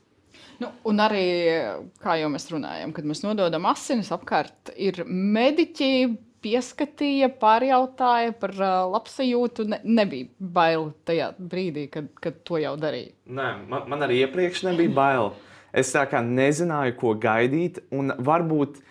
Nu, 0.61 0.69
un 0.89 1.01
arī, 1.01 1.23
kā 2.03 2.17
jau 2.21 2.29
mēs 2.33 2.45
runājam, 2.51 2.93
kad 2.95 3.07
mēs 3.07 3.23
nododam 3.25 3.65
asinis 3.71 4.13
apkārt, 4.15 4.75
ir 4.75 5.03
mediķi. 5.07 6.19
Pieskatīja, 6.43 7.29
pārjautāja 7.39 8.33
par 8.35 8.51
uh, 8.57 8.71
labsajūtu. 8.91 9.63
Ne, 9.71 9.77
nebija 9.87 10.27
bail 10.43 10.89
tajā 11.07 11.29
brīdī, 11.39 11.85
kad, 11.87 12.09
kad 12.19 12.41
to 12.43 12.59
jau 12.59 12.73
darīja. 12.75 13.13
Nē, 13.31 13.45
man, 13.71 13.85
man 13.87 14.03
arī 14.03 14.17
iepriekš 14.25 14.65
nebija 14.67 14.91
bail. 14.91 15.29
Es 15.71 15.93
tā 15.95 16.03
kā 16.11 16.19
nezināju, 16.19 16.97
ko 16.99 17.13
gaidīt. 17.15 17.79
Un 17.95 18.11
varbūt 18.19 18.81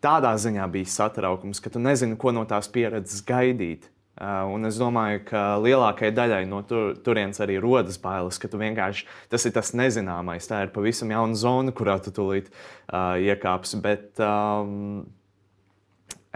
tādā 0.00 0.32
ziņā 0.40 0.64
bija 0.72 0.88
satraukums, 0.88 1.60
ka 1.60 1.74
tu 1.74 1.84
nezini, 1.84 2.16
ko 2.16 2.32
no 2.32 2.46
tās 2.48 2.72
pieredzes 2.72 3.20
gaidīt. 3.28 3.91
Uh, 4.12 4.44
un 4.52 4.68
es 4.68 4.76
domāju, 4.76 5.22
ka 5.30 5.42
lielākajai 5.64 6.12
daļai 6.12 6.42
no 6.44 6.58
tur, 6.68 6.90
turienes 7.00 7.40
arī 7.40 7.56
rodas 7.62 7.96
bailes, 7.98 8.36
ka 8.36 8.50
tu 8.52 8.58
vienkārši 8.60 9.06
tas 9.32 9.46
ir 9.48 9.54
tas 9.56 9.72
nezināmais. 9.72 10.48
Tā 10.50 10.66
ir 10.66 10.72
pavisam 10.74 11.14
jauna 11.14 11.38
zona, 11.38 11.72
kurā 11.72 11.96
tu 12.04 12.12
tūlīt 12.12 12.50
uh, 12.52 13.16
iekāpsi. 13.16 13.80
Bet 13.80 14.20
um, 14.20 15.06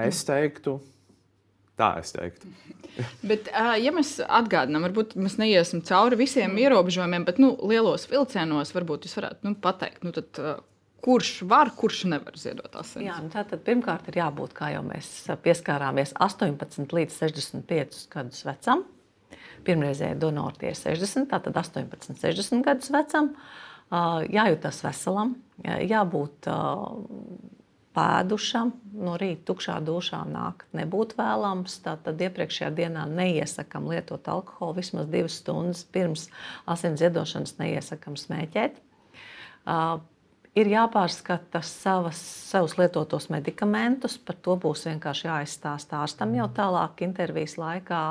es 0.01 0.23
teiktu, 0.25 0.79
tā 1.77 1.91
es 2.01 2.17
teiktu. 2.17 2.49
bet, 3.31 3.53
uh, 3.53 3.75
ja 3.77 3.93
mēs 3.93 4.17
atgādinām, 4.25 4.89
varbūt 4.89 5.13
mēs 5.21 5.37
neiesim 5.43 5.85
cauri 5.85 6.17
visiem 6.25 6.57
ierobežojumiem, 6.57 7.29
bet 7.29 7.45
nu, 7.45 7.53
lielos 7.61 8.09
vilcienos 8.09 8.73
varbūt 8.73 9.05
jūs 9.05 9.21
varētu 9.21 9.51
nu, 9.51 9.53
pateikt. 9.61 10.01
Nu, 10.09 10.17
tad, 10.17 10.33
uh, 10.41 10.65
kurš 11.05 11.43
var, 11.49 11.71
kurš 11.77 12.05
nevar 12.11 12.37
ziedot 12.41 12.77
asins? 12.79 13.05
Jā, 13.07 13.17
nu 13.23 13.31
tātad 13.33 13.63
pirmkārt 13.67 14.09
ir 14.11 14.21
jābūt, 14.23 14.55
kā 14.57 14.73
jau 14.75 14.83
mēs 14.87 15.11
pieskārāmies, 15.45 16.15
18 16.23 16.95
līdz 16.97 17.19
65 17.21 18.07
gadus 18.13 18.47
vecam. 18.47 18.85
Pirmreizēji 19.67 20.19
donori 20.23 20.61
tie 20.61 20.71
ir 20.73 20.79
60, 20.79 21.29
tātad 21.33 21.57
18, 21.59 22.17
60 22.23 22.65
gadus 22.67 22.93
vecam. 22.95 23.33
Jājūtas 23.91 24.81
veselam, 24.83 25.37
jābūt 25.63 26.49
pēdušam, 27.97 28.73
no 28.99 29.15
rīta 29.17 29.47
tukšā 29.49 29.79
dušā 29.87 30.21
nākt 30.29 30.67
nebūtu 30.77 31.17
vēlams. 31.19 31.79
Tātad 31.87 32.21
iepriekšējā 32.27 32.69
dienā 32.77 33.07
neiesakām 33.09 33.87
lietot 33.89 34.27
alkoholu 34.29 34.77
vismaz 34.81 35.09
divas 35.13 35.39
stundas 35.41 35.87
pirms 35.95 36.27
asins 36.69 37.01
ziedošanas, 37.01 37.57
neiesakām 37.63 38.19
smēķēt 38.21 38.83
ir 40.57 40.71
jāpārskata 40.71 41.61
savas, 41.65 42.19
savus 42.49 42.77
lietotos 42.79 43.29
medikamentus. 43.33 44.17
Par 44.19 44.39
to 44.43 44.57
būs 44.61 44.87
vienkārši 44.89 45.29
jāizstāsta 45.29 46.01
ārstam 46.01 46.33
jau 46.37 46.47
tālāk, 46.57 47.03
intervijas 47.05 47.57
laikā, 47.61 48.03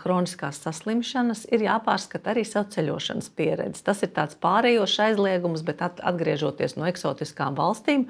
chroniskās 0.00 0.60
saslimšanas. 0.64 1.44
Ir 1.52 1.66
jāpārskata 1.66 2.32
arī 2.32 2.46
savu 2.48 2.70
ceļošanas 2.74 3.30
pieredzi. 3.36 3.84
Tas 3.84 4.00
ir 4.06 4.12
tāds 4.16 4.38
pārējošs 4.40 4.96
aizliegums, 5.10 5.64
bet 5.66 5.84
atgriežoties 5.84 6.78
no 6.80 6.88
eksotiskām 6.88 7.58
valstīm, 7.58 8.06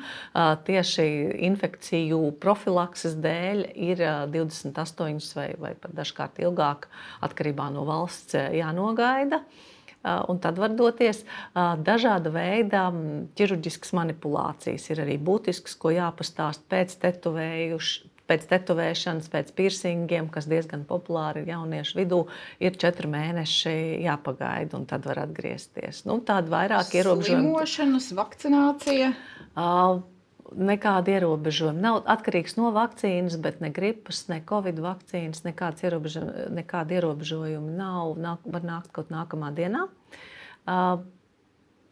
tieši 0.68 1.08
infekciju 1.50 2.22
profilakses 2.42 3.18
dēļ 3.18 3.66
ir 3.74 4.04
28 4.30 5.34
vai, 5.38 5.50
vai 5.58 5.74
pat 5.74 5.98
dažkārt 5.98 6.40
ilgāk 6.46 6.86
atkarībā 7.26 7.70
no 7.74 7.84
valsts 7.88 8.38
jānogaida 8.54 9.42
un 10.02 10.38
tad 10.40 10.58
var 10.60 10.72
doties 10.76 11.24
dažāda 11.54 12.32
veida 12.34 12.86
ķirurģiskas 13.38 13.92
manipulācijas. 13.96 14.88
Ir 14.92 15.02
arī 15.04 15.18
būtisks, 15.20 15.76
ko 15.80 15.92
jāpastāst 15.94 16.64
pēc 16.70 16.96
tetovējuši. 17.04 18.08
Pēc 18.30 18.44
tetovēšanas, 18.46 19.26
pēc 19.26 19.48
piercingiem, 19.58 20.28
kas 20.30 20.46
diezgan 20.46 20.84
populāri 20.86 21.40
ir 21.42 21.48
jauniešu 21.50 21.96
vidū, 21.98 22.20
ir 22.62 22.76
četri 22.78 23.10
mēneši 23.10 23.72
jāpagaida, 24.04 24.78
un 24.78 24.84
tad 24.86 25.08
var 25.10 25.24
atgriezties. 25.24 26.04
Nu, 26.06 26.20
tāda 26.22 26.46
vairāk 26.52 26.94
ierobežojuma. 26.94 27.42
Slimošanas, 27.42 28.06
vakcinācija. 28.14 29.10
Uh, 29.58 30.04
nekāda 30.56 31.14
ierobežojuma. 31.16 31.80
Nav 31.80 32.00
atkarīgs 32.10 32.56
no 32.58 32.72
vakcīnas, 32.74 33.38
bet 33.42 33.60
ne 33.64 33.70
gripas, 33.74 34.24
ne 34.30 34.40
covid 34.46 34.80
vakcīnas, 34.82 35.44
nekādas 35.46 35.86
ierobežojumi, 35.86 36.48
nekāda 36.60 36.98
ierobežojuma 36.98 37.76
nav. 37.78 38.14
Nāk, 38.20 38.44
var 38.56 38.66
nākt 38.66 38.92
kaut 38.96 39.12
nākamā 39.14 39.52
dienā. 39.56 39.86
Uh, 40.68 41.02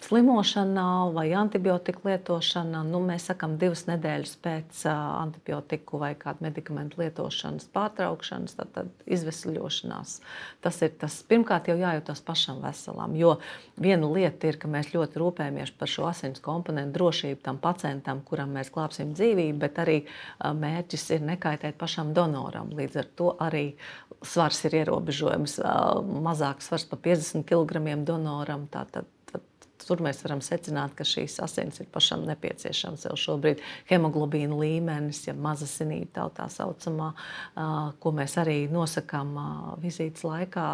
slimošana 0.01 1.11
vai 1.15 1.33
antibiotiku 1.35 2.09
lietošana, 2.09 2.85
nu, 2.87 3.01
mēs 3.03 3.27
sakām, 3.29 3.57
divas 3.59 3.85
nedēļas 3.89 4.35
pēc 4.45 4.85
antibiotiku 4.93 5.99
vai 5.99 6.13
kādu 6.19 6.47
medikamentu 6.47 7.03
lietošanas 7.03 7.67
pārtraukšanas, 7.75 8.55
tad, 8.61 8.71
tad 8.77 9.09
izvesļošanās. 9.11 10.15
Tas 10.63 10.79
ir 10.87 10.95
tas, 11.01 11.19
pirmkārt, 11.29 11.73
jau 11.73 11.77
jājūtas 11.81 12.23
pašam 12.27 12.63
veselam. 12.63 13.17
Jo 13.19 13.37
viena 13.81 14.11
lieta 14.15 14.53
ir, 14.53 14.61
ka 14.63 14.71
mēs 14.71 14.93
ļoti 14.95 15.19
rūpējamies 15.19 15.75
par 15.81 15.91
šo 15.91 16.07
asins 16.13 16.43
komponentu 16.45 17.01
drošību 17.01 17.43
tam 17.43 17.59
pacientam, 17.63 18.23
kuram 18.29 18.55
mēs 18.55 18.71
glābsim 18.75 19.13
dzīvību, 19.19 19.59
bet 19.67 19.83
arī 19.83 19.99
mērķis 20.39 21.11
ir 21.19 21.27
nekaitēt 21.35 21.79
pašam 21.81 22.15
donoram. 22.15 22.71
Līdz 22.79 23.03
ar 23.03 23.13
to 23.19 23.35
arī 23.43 23.67
svars 24.23 24.63
ir 24.71 24.81
ierobežojums. 24.85 25.59
Mazāks 26.23 26.71
svars 26.71 26.87
par 26.87 27.03
50 27.03 27.47
kg 27.51 27.99
donoram. 28.07 28.71
Tātad 28.71 29.11
Tur 29.87 30.03
mēs 30.05 30.23
varam 30.25 30.43
secināt, 30.45 30.95
ka 30.99 31.07
šīs 31.07 31.39
asins 31.45 31.81
ir 31.83 31.89
pašam 31.93 32.25
nepieciešams 32.29 33.07
jau 33.09 33.15
šobrīd. 33.19 33.63
Hemoglobīna 33.91 34.59
līmenis, 34.59 35.23
ja 35.29 35.37
mazasinība 35.39 36.11
tā, 36.19 36.27
tā 36.41 36.49
saucamā, 36.53 37.13
ko 38.03 38.15
mēs 38.17 38.37
arī 38.43 38.59
nosakām 38.73 39.37
vizītes 39.83 40.27
laikā 40.27 40.67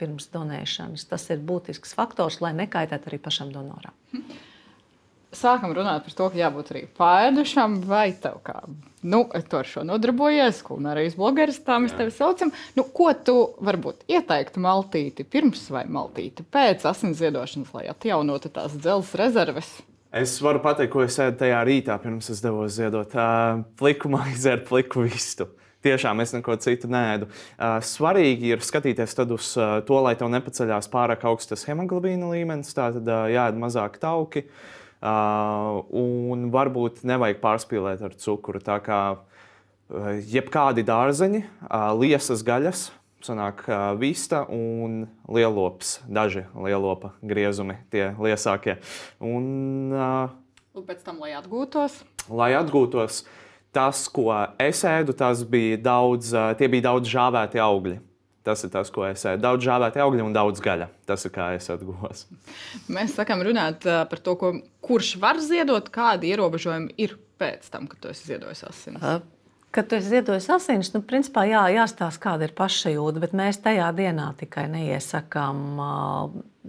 pirms 0.00 0.28
donēšanas, 0.34 1.08
tas 1.08 1.30
ir 1.32 1.42
būtisks 1.48 1.96
faktors, 1.98 2.42
lai 2.44 2.54
nekaitētu 2.64 3.12
arī 3.12 3.22
pašam 3.22 3.54
donoram 3.54 3.96
sākam 5.34 5.74
runāt 5.76 6.06
par 6.06 6.14
to, 6.16 6.28
ka 6.32 6.40
jābūt 6.40 6.70
arī 6.72 6.84
pēdušam, 6.98 7.80
vai 7.88 8.10
tev 8.16 8.40
kā 8.46 8.62
nu, 9.02 9.24
tu 9.48 9.58
ar 9.58 9.68
šo 9.68 9.84
nodarbojies, 9.86 10.62
kulinārijas 10.66 11.16
blogeris, 11.18 11.60
tā 11.64 11.78
mēs 11.82 11.94
tevi 11.98 12.14
saucam. 12.14 12.52
Nu, 12.76 12.84
ko 12.94 13.12
tu 13.12 13.36
varbūt 13.64 14.08
ieteiktu 14.10 14.62
maltīti 14.64 15.26
pirms 15.28 15.68
vai 15.74 15.84
maltīti 15.90 16.46
pēc 16.46 16.86
asins 16.88 17.20
ziedošanas, 17.20 17.74
lai 17.76 17.86
atjaunotu 17.92 18.50
tās 18.54 18.74
dzelzceļa 18.74 19.22
rezerves? 19.22 19.70
Es 20.18 20.38
varu 20.40 20.62
pateikt, 20.64 20.90
ko 20.94 21.04
es 21.04 21.18
ēdu 21.20 21.36
tajā 21.42 21.60
rītā, 21.68 21.98
pirms 22.00 22.30
es 22.32 22.40
devos 22.40 22.72
ziedot 22.78 23.12
uh, 23.14 23.60
pliku 23.78 24.10
maizi 24.12 24.50
ar 24.56 24.64
pliku 24.66 25.04
vistu. 25.06 25.50
Tiešām 25.84 26.18
es 26.24 26.32
neko 26.34 26.56
citu 26.58 26.88
nēdu. 26.90 27.28
Svarīgi 27.86 28.48
ir 28.50 28.64
skatīties 28.66 29.12
uz 29.30 29.52
to, 29.86 29.98
lai 30.02 30.16
tev 30.18 30.26
nepaceļās 30.32 30.90
pārāk 30.90 31.22
augstas 31.30 31.62
hemoglobīna 31.68 32.32
līmenis. 32.32 32.74
Tātad 32.74 33.06
jāēd 33.06 33.60
mazāk 33.62 34.00
tauki. 34.02 34.42
Uh, 34.42 34.77
un 35.00 36.48
varbūt 36.50 37.04
nevajag 37.06 37.40
pārspīlēt 37.42 38.02
ar 38.02 38.14
cukuru. 38.18 38.62
Tā 38.64 38.78
kā 38.82 39.00
uh, 39.14 40.08
jebkādi 40.26 40.84
dārzeņi, 40.86 41.44
uh, 41.68 41.90
liesas 41.98 42.42
gaļas, 42.46 42.88
Sanāk, 43.18 43.64
uh, 43.66 43.96
vista 43.98 44.44
un 44.54 45.08
lielops, 45.26 45.96
daži 46.06 46.44
lielopa 46.54 47.16
griezumi, 47.18 47.74
tie 47.90 48.12
liesākie. 48.14 48.76
Un, 49.18 49.90
uh, 49.90 50.34
un 50.78 50.86
pēc 50.86 51.02
tam, 51.06 51.18
lai 51.22 51.32
atgūtos? 51.34 51.98
Lai 52.30 52.52
atgūtos, 52.54 53.24
tas, 53.74 54.04
ko 54.12 54.30
es 54.62 54.84
ēdu, 54.86 55.16
tas 55.18 55.42
bija 55.42 55.80
daudz, 55.82 56.30
tie 56.58 56.70
bija 56.70 56.90
daudz 56.92 57.10
žāvēti 57.10 57.62
augļi. 57.62 57.98
Tas 58.48 58.64
ir 58.64 58.70
tas, 58.72 58.88
ko 58.88 59.04
es 59.04 59.26
ēdu. 59.28 59.42
Daudz 59.44 59.66
žāvēti 59.66 60.00
augļi 60.00 60.24
un 60.24 60.32
daudz 60.32 60.62
gaļa. 60.64 60.88
Tas 61.08 61.26
ir 61.28 61.32
kā 61.34 61.50
es 61.58 61.68
atgūos. 61.72 62.24
Mēs 62.88 63.12
sākam 63.18 63.42
runāt 63.44 63.84
par 63.84 64.22
to, 64.24 64.38
ko, 64.40 64.54
kurš 64.84 65.18
var 65.20 65.40
ziedot, 65.44 65.90
kādi 65.92 66.30
ierobežojumi 66.32 66.94
ir 66.96 67.18
pēc 67.40 67.68
tam, 67.74 67.90
kad 67.90 68.00
tu 68.00 68.12
esi 68.12 68.32
ziedojis 68.32 68.64
asinis. 68.70 69.04
Uh. 69.04 69.20
Kad 69.68 69.90
tu 69.90 69.98
esi 69.98 70.14
ziedojis 70.14 70.46
asinis, 70.48 70.88
nu, 70.94 71.02
principā 71.04 71.42
jā, 71.44 71.60
jāstāsta, 71.74 72.22
kāda 72.22 72.46
ir 72.48 72.54
pašsajūta, 72.56 73.20
bet 73.20 73.34
mēs 73.36 73.60
tajā 73.60 73.90
dienā 73.98 74.30
tikai 74.40 74.64
neiesakām, 74.72 75.60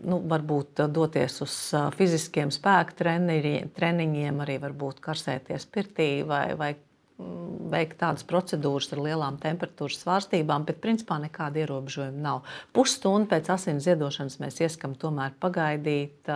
nu, 0.04 0.20
varbūt 0.34 0.84
doties 0.92 1.40
uz 1.46 1.56
fiziskiem 1.96 2.52
spēku 2.52 2.98
treniņiem, 3.00 4.44
arī 4.44 4.60
varbūt 4.66 5.00
karsēties 5.06 5.70
pirtī 5.72 6.10
vai, 6.28 6.44
vai 6.60 6.74
veikt 7.20 8.00
tādas 8.00 8.24
procedūras 8.28 8.90
ar 8.96 9.02
lielām 9.04 9.38
temperatūras 9.42 10.00
svārstībām, 10.04 10.66
bet 10.68 10.80
principā 10.84 11.20
nekāda 11.22 11.64
ierobežojuma 11.64 12.24
nav. 12.24 12.42
Pusstundu 12.76 13.30
pēc 13.32 13.52
asins 13.54 13.86
ziedošanas 13.88 14.40
mēs 14.42 14.62
ieskam 14.64 14.96
tomēr 15.00 15.36
pagaidīt, 15.44 16.30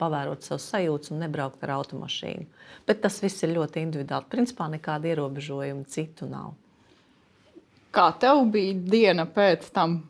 pavērot 0.00 0.44
savus 0.46 0.66
sajūtas 0.72 1.12
un 1.14 1.22
nebraukt 1.24 1.62
ar 1.66 1.76
automašīnu. 1.78 2.48
Bet 2.88 3.02
tas 3.04 3.20
viss 3.22 3.44
ir 3.44 3.54
ļoti 3.54 3.84
individuāli. 3.84 4.30
Principā 4.32 4.66
nekāda 4.72 5.12
ierobežojuma 5.12 5.86
citu 5.92 6.28
nav. 6.30 6.54
Kā 7.94 8.10
tev 8.22 8.44
bija 8.54 8.74
diena 8.74 9.26
pēc 9.26 9.66
tam, 9.74 10.00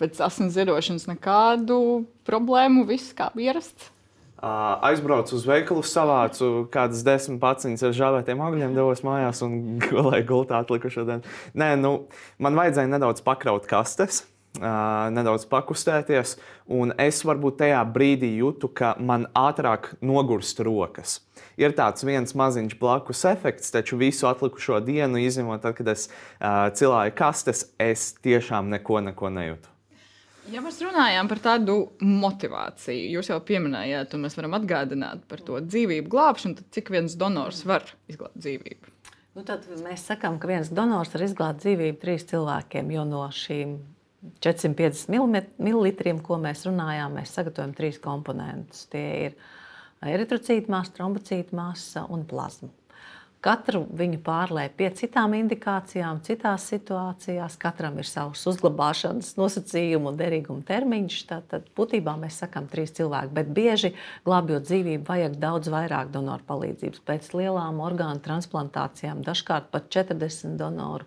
pēc 0.00 0.22
asins 0.24 0.54
ziedošanas, 0.56 1.08
nekādu 1.10 1.78
problēmu, 2.26 2.86
viss 2.88 3.14
kā 3.16 3.30
ierasts? 3.38 3.93
Uh, 4.44 4.74
aizbraucu 4.90 5.38
uz 5.38 5.46
veikalu, 5.48 5.80
savācu 5.88 6.66
kādas 6.74 7.00
desmit 7.06 7.38
paciņas 7.40 7.86
ar 7.88 7.94
žāvētiem 7.96 8.42
augļiem, 8.44 8.74
devos 8.76 9.00
mājās 9.06 9.40
un 9.46 9.56
gulēju 9.86 10.28
gultā 10.28 10.60
atlikušo 10.60 11.06
dienu. 11.08 11.34
Nē, 11.56 11.70
nu, 11.80 11.96
man 12.42 12.58
vajadzēja 12.58 12.92
nedaudz 12.92 13.24
pakraut 13.24 13.64
kastes 13.70 14.24
nedaudz 14.60 15.46
pakustēties. 15.50 16.36
Un 16.70 16.94
es 16.98 17.22
varbūt 17.26 17.58
tajā 17.58 17.80
brīdī 17.92 18.36
jūtu, 18.38 18.70
ka 18.70 18.94
man 18.98 19.26
ātrāk 19.34 19.94
nogurst 20.00 20.60
rokas. 20.60 21.20
Ir 21.56 21.74
tāds 21.74 22.04
viens 22.04 22.34
maziņš 22.34 22.78
blakus 22.78 23.24
efekts, 23.24 23.70
taču 23.70 23.96
visu 23.96 24.26
atlikušo 24.26 24.80
dienu, 24.80 25.18
izņemot, 25.18 25.62
tad, 25.62 25.76
kad 25.78 25.88
es 25.88 26.08
uh, 26.08 26.70
cilāju 26.74 27.14
kastes, 27.14 27.68
es 27.78 28.14
tiešām 28.22 28.70
neko, 28.70 29.00
neko 29.10 29.30
nejūtu. 29.30 29.73
Ja 30.52 30.60
mēs 30.60 30.76
runājām 30.84 31.28
par 31.30 31.40
tādu 31.40 31.76
motivāciju, 32.04 33.14
jūs 33.16 33.30
jau 33.30 33.38
pieminējāt, 33.48 34.12
un 34.16 34.26
mēs 34.26 34.36
varam 34.36 34.58
atgādināt 34.58 35.22
par 35.30 35.40
to 35.44 35.56
dzīvību 35.64 36.10
glābšanu, 36.12 36.58
tad 36.58 36.68
cik 36.76 36.92
viens 36.92 37.16
donors 37.20 37.62
var 37.68 37.86
izglābt 38.12 38.36
dzīvību? 38.36 38.92
Nu, 39.34 39.42
tad 39.46 39.64
mēs 39.80 40.04
sakām, 40.10 40.36
ka 40.38 40.50
viens 40.50 40.68
donors 40.70 41.14
var 41.16 41.24
izglābt 41.24 41.64
dzīvību 41.64 41.98
trīs 42.02 42.28
cilvēkiem, 42.28 42.92
jo 42.92 43.06
no 43.08 43.24
šīm 43.34 43.78
450 44.44 45.58
ml, 45.58 46.20
ko 46.24 46.38
mēs 46.40 46.68
runājām, 46.68 47.16
mēs 47.18 47.34
sagatavojam 47.34 47.74
trīs 47.76 47.98
komponentus. 48.04 48.86
Tie 48.92 49.04
ir 49.26 49.36
eritrocīta 50.04 50.72
masa, 50.72 50.94
trombocīta 51.00 51.56
masa 51.56 52.04
un 52.12 52.24
plazma. 52.28 52.70
Katru 53.44 53.82
viņu 53.92 54.22
pārlēja 54.24 54.70
pie 54.72 54.86
citām 54.96 55.34
indikācijām, 55.36 56.22
citās 56.24 56.64
situācijās. 56.70 57.58
Katram 57.60 57.98
ir 58.00 58.08
savs 58.08 58.40
uzglabāšanas 58.48 59.34
nosacījumu 59.36 60.08
un 60.08 60.16
derīguma 60.16 60.64
termiņš. 60.64 61.18
Tad 61.28 61.66
būtībā 61.76 62.14
mēs 62.22 62.38
sakām 62.40 62.70
trīs 62.72 62.94
cilvēki, 62.96 63.34
bet 63.36 63.50
bieži 63.52 63.90
glābjot 64.24 64.64
dzīvību, 64.64 65.04
vajag 65.10 65.36
daudz 65.42 65.68
vairāk 65.74 66.08
donoru 66.14 66.46
palīdzības. 66.48 67.02
Pēc 67.04 67.28
lielām 67.36 67.82
orgānu 67.84 68.24
transplantācijām, 68.24 69.20
dažkārt 69.26 69.68
pat 69.74 69.92
40 69.92 70.56
donoru 70.60 71.04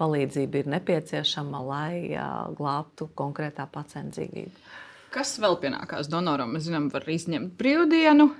palīdzība 0.00 0.62
ir 0.62 0.72
nepieciešama, 0.78 1.60
lai 1.68 2.16
glābtu 2.56 3.10
konkrētā 3.12 3.68
pacienta 3.68 4.22
dzīvību. 4.22 4.64
Kas 5.12 5.36
vēl 5.36 5.60
pienākās 5.60 6.08
donoram? 6.10 6.56
Mēs 6.56 6.64
zinām, 6.70 6.88
var 6.90 7.04
izņemt 7.12 7.52
brīvdienu. 7.60 8.32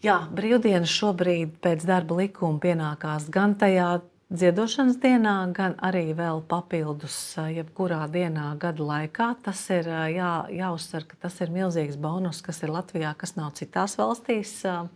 Jā, 0.00 0.16
brīvdienas 0.32 0.92
šobrīd 0.96 1.58
pēc 1.60 1.84
darba 1.84 2.22
likuma 2.22 2.56
pienākās 2.62 3.26
gan 3.32 3.52
tajā 3.60 3.98
dziedošanas 4.30 4.96
dienā, 5.02 5.34
gan 5.52 5.74
arī 5.84 6.14
vēl 6.16 6.40
papildus 6.48 7.16
jebkurā 7.50 8.06
dienā 8.08 8.54
gada 8.62 8.86
laikā. 8.86 9.32
Tas 9.44 9.60
ir 9.74 9.90
jā, 10.14 10.30
jāuzsver, 10.56 11.04
ka 11.10 11.18
tas 11.26 11.36
ir 11.44 11.52
milzīgs 11.52 11.98
bonus, 12.00 12.40
kas 12.46 12.62
ir 12.64 12.72
Latvijā, 12.72 13.12
kas 13.18 13.36
nav 13.36 13.52
citās 13.58 13.98
valstīs. 14.00 14.54
Uh, 14.64 14.88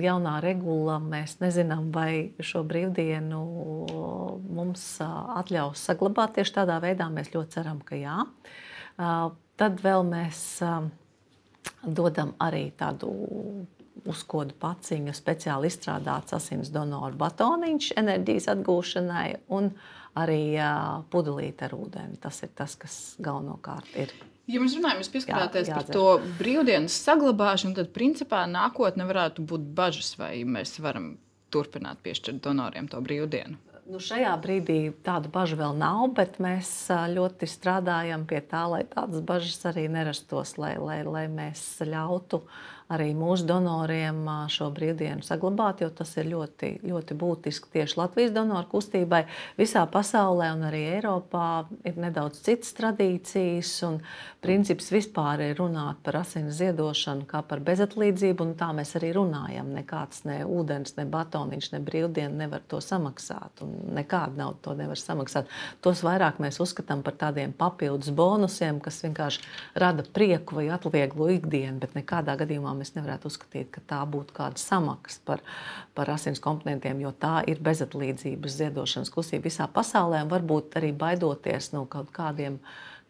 jaunā 0.00 0.36
regula, 0.42 0.98
mēs 1.02 1.38
nezinām, 1.40 1.90
vai 1.94 2.32
šo 2.44 2.62
brīvdienu 2.66 3.40
mums 4.50 4.84
atļaus 5.02 5.82
saglabāt 5.88 6.36
tieši 6.38 6.56
tādā 6.60 6.78
veidā. 6.82 7.08
Mēs 7.12 7.32
ļoti 7.34 7.56
ceram, 7.56 7.80
ka 7.84 7.98
jā. 7.98 8.18
Tad 9.60 9.82
vēl 9.84 10.06
mēs 10.08 10.42
dodam 11.84 12.34
arī 12.40 12.68
tādu 12.76 13.12
uzkodu 14.08 14.54
paciņu, 14.60 15.14
speciāli 15.16 15.70
izstrādāts 15.70 16.34
asins 16.36 16.70
donoru 16.72 17.18
batoniņš 17.20 17.92
enerģijas 18.00 18.48
atgūšanai 18.54 19.28
un 19.56 19.72
arī 20.18 20.42
pudelīte 21.12 21.68
ar 21.68 21.76
ūdeni. 21.76 22.18
Tas 22.22 22.42
ir 22.46 22.52
tas, 22.56 22.76
kas 22.80 23.00
galvenokārt 23.22 23.96
ir 24.00 24.14
Ja 24.50 24.58
mēs 24.58 24.72
runājam, 24.74 24.98
jūs 24.98 25.10
pieskarāties 25.12 25.68
jā, 25.70 25.76
par 25.76 25.90
to 25.94 26.04
brīvdienas 26.40 26.96
saglabāšanu, 27.04 27.76
tad 27.76 27.92
principā 27.94 28.40
nākotnē 28.50 29.04
varētu 29.06 29.44
būt 29.46 29.68
bažas, 29.78 30.16
vai 30.18 30.40
mēs 30.42 30.72
varam 30.82 31.12
turpināt 31.54 32.00
piešķirt 32.02 32.40
donoriem 32.42 32.88
to 32.90 32.98
brīvdienu. 33.04 33.60
Nu, 33.90 34.00
šajā 34.02 34.32
brīdī 34.42 34.78
tādu 35.06 35.30
bažu 35.34 35.58
vēl 35.58 35.74
nav, 35.78 36.02
bet 36.18 36.40
mēs 36.42 36.72
ļoti 37.14 37.46
strādājam 37.50 38.26
pie 38.30 38.40
tā, 38.50 38.64
lai 38.70 38.82
tādas 38.90 39.22
bažas 39.26 39.62
arī 39.70 39.86
nerastos, 39.90 40.56
lai, 40.58 40.76
lai, 40.82 41.00
lai 41.06 41.24
mēs 41.30 41.62
ļautu 41.86 42.42
uh, 42.42 42.60
arī 42.90 43.12
mūsu 43.14 43.46
donoriem 43.48 44.24
šo 44.50 44.70
brīvdienu 44.74 45.24
saglabāt, 45.24 45.84
jo 45.84 45.90
tas 45.94 46.10
ir 46.18 46.30
ļoti, 46.32 46.72
ļoti 46.86 47.16
būtiski 47.18 47.70
tieši 47.76 47.98
Latvijas 48.00 48.34
donoru 48.34 48.66
kustībai. 48.72 49.22
Visā 49.58 49.84
pasaulē 49.90 50.50
un 50.56 50.66
arī 50.70 50.82
Eiropā 50.96 51.68
ir 51.86 52.00
nedaudz 52.00 52.42
citas 52.46 52.74
tradīcijas, 52.78 53.72
un 53.86 54.00
princips 54.42 54.90
vispār 54.90 55.44
ir 55.50 55.58
runāt 55.60 56.00
par 56.04 56.20
asins 56.22 56.58
ziedošanu 56.58 57.28
kā 57.30 57.44
par 57.46 57.62
bezatlīdzību, 57.64 58.48
un 58.48 58.56
tā 58.58 58.72
mēs 58.76 58.96
arī 58.98 59.12
runājam. 59.16 59.70
Nekāds 59.76 60.24
ne 60.26 60.40
ūdens, 60.48 60.96
ne 60.98 61.06
batoniņš, 61.10 61.70
ne 61.76 61.82
brīvdiena 61.86 62.42
nevar 62.44 62.64
to 62.66 62.82
samaksāt, 62.82 63.62
un 63.64 63.94
nekāda 64.00 64.42
nauda 64.42 64.58
to 64.66 64.76
nevar 64.78 64.98
samaksāt. 64.98 65.50
Tos 65.84 66.02
vairāk 66.06 66.42
mēs 66.42 66.58
uzskatām 66.62 67.04
par 67.06 67.14
tādiem 67.20 67.54
papildus 67.56 68.10
bonusiem, 68.16 68.80
kas 68.82 69.02
vienkārši 69.04 69.46
rada 69.78 70.02
prieku 70.02 70.58
vai 70.58 70.68
atvieglo 70.74 71.30
ikdienu, 71.36 71.78
bet 71.82 71.94
nekādā 71.98 72.34
gadījumā 72.40 72.79
mēs 72.80 72.94
nevarētu 72.96 73.30
uzskatīt, 73.30 73.70
ka 73.74 73.82
tā 73.92 74.00
būtu 74.08 74.34
kāda 74.36 74.60
samaksa 74.60 75.20
par, 75.28 75.44
par 75.94 76.10
asins 76.16 76.42
komponentiem, 76.42 77.02
jo 77.04 77.12
tā 77.12 77.40
ir 77.50 77.60
bezatlīdzības 77.64 78.56
ziedošanas 78.62 79.12
kustība 79.14 79.48
visā 79.50 79.68
pasaulē. 79.70 80.24
Varbūt 80.30 80.80
arī 80.80 80.94
baidoties 80.96 81.72
no 81.76 81.84
kaut 81.90 82.10
kādiem 82.16 82.58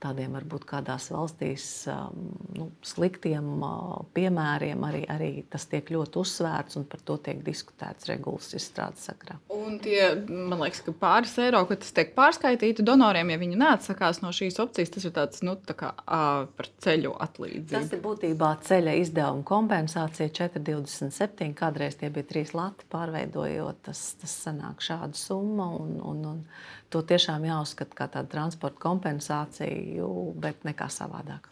tādiem 0.00 0.34
varbūt 0.36 0.64
kādās 0.68 1.10
valstīs 1.12 1.64
um, 1.92 2.30
nu, 2.56 2.68
sliktiem 2.86 3.46
uh, 3.62 4.00
piemēriem 4.16 4.84
arī, 4.86 5.02
arī 5.12 5.30
tas 5.50 5.66
tiek 5.70 5.90
ļoti 5.92 6.20
uzsvērts 6.22 6.78
un 6.80 6.86
par 6.90 7.02
to 7.06 7.18
tiek 7.24 7.42
diskutēts 7.46 8.08
regulas 8.10 8.50
izstrādes 8.56 9.06
sakrā. 9.10 9.36
Un 9.54 9.78
tie, 9.82 10.00
man 10.28 10.60
liekas, 10.62 10.82
ka 10.86 10.94
pāris 10.96 11.36
eiro, 11.42 11.62
ka 11.68 11.78
tas 11.80 11.92
tiek 11.96 12.14
pārskaitīti 12.16 12.84
donoriem, 12.86 13.32
ja 13.34 13.40
viņi 13.40 13.60
neatsakās 13.60 14.22
no 14.24 14.32
šīs 14.34 14.60
opcijas, 14.62 14.94
tas 14.96 15.08
ir 15.08 15.14
tāds, 15.16 15.44
nu, 15.46 15.56
tā 15.68 15.76
kā 15.78 15.92
uh, 16.00 16.46
par 16.56 16.70
ceļu 16.84 17.14
atlīdzību. 17.26 17.70
Tas 17.74 17.94
ir 17.96 18.04
būtībā 18.04 18.52
ceļa 18.66 18.96
izdevuma 19.02 19.46
kompensācija 19.46 20.32
4,27. 20.40 21.52
Kādreiz 21.58 21.98
tie 22.00 22.12
bija 22.12 22.28
trīs 22.32 22.54
lati, 22.56 22.88
pārveidojot, 22.92 23.84
tas, 23.90 24.04
tas 24.20 24.36
sanāk 24.46 24.84
šādu 24.84 25.18
summu. 25.18 25.70
Un, 25.80 25.96
un, 26.00 26.24
un, 26.32 26.44
to 26.90 27.03
tiešām 27.07 27.46
jāuzskata 27.46 27.96
par 27.96 28.11
tādu 28.14 28.33
transporta 28.35 28.83
kompensāciju, 28.83 30.09
bet 30.42 30.64
nekā 30.66 30.90
savādāk. 30.92 31.48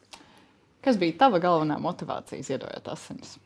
Kas 0.84 0.98
bija 0.98 1.16
tava 1.24 1.40
galvenā 1.42 1.78
motivācija 1.82 2.44
ziedojot 2.46 2.90
asinis? 2.92 3.36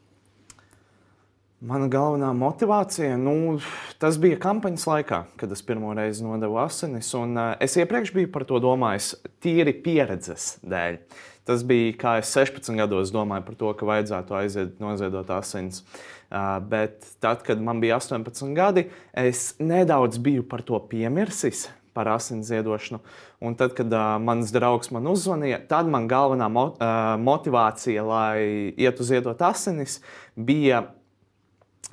Mana 1.62 1.87
galvenā 1.87 2.33
motivācija, 2.35 3.14
nu, 3.22 3.55
tas 4.02 4.16
bija 4.18 4.38
kampaņas 4.42 4.87
laikā, 4.88 5.18
kad 5.38 5.52
es 5.55 5.61
pirmo 5.62 5.92
reizi 5.94 6.24
nodevu 6.26 6.59
asinis. 6.59 7.12
Un, 7.14 7.37
uh, 7.38 7.52
es 7.62 7.76
iepriekš 7.78 8.11
biju 8.16 8.33
par 8.35 8.44
to 8.48 8.59
domājis 8.62 9.12
tīri 9.44 9.76
pieredzes 9.85 10.57
dēļ. 10.66 10.98
Tas 11.46 11.62
bija, 11.66 11.92
kā 11.98 12.16
es 12.18 12.33
16 12.35 12.74
gados 12.78 13.12
domāju 13.14 13.46
par 13.46 13.59
to, 13.61 13.70
ka 13.78 13.87
vajadzētu 13.87 14.37
aiziet, 14.40 14.74
noziedot 14.83 15.31
asinis. 15.38 15.85
Uh, 16.33 16.59
bet 16.66 17.07
tad, 17.22 17.46
kad 17.46 17.62
man 17.62 17.78
bija 17.83 18.00
18 18.00 18.57
gadi, 18.59 18.88
es 19.14 19.52
nedaudz 19.62 20.18
biju 20.22 20.42
par 20.50 20.66
to 20.66 20.83
piemirsis 20.90 21.68
par 21.94 22.11
asins 22.14 22.48
ziedošanu. 22.50 23.00
Un 23.44 23.57
tad, 23.59 23.76
kad 23.78 23.92
uh, 23.92 24.16
mans 24.22 24.52
draugs 24.55 24.92
man 24.94 25.09
uzzvanīja, 25.12 25.62
tad 25.70 25.90
man 25.92 26.09
galvenā 26.11 26.48
mo 26.52 26.70
uh, 26.72 27.14
motivācija, 27.20 28.05
lai 28.07 28.72
ietu 28.81 29.07
ziedot 29.07 29.42
asinis, 29.46 30.00
bija 30.37 30.87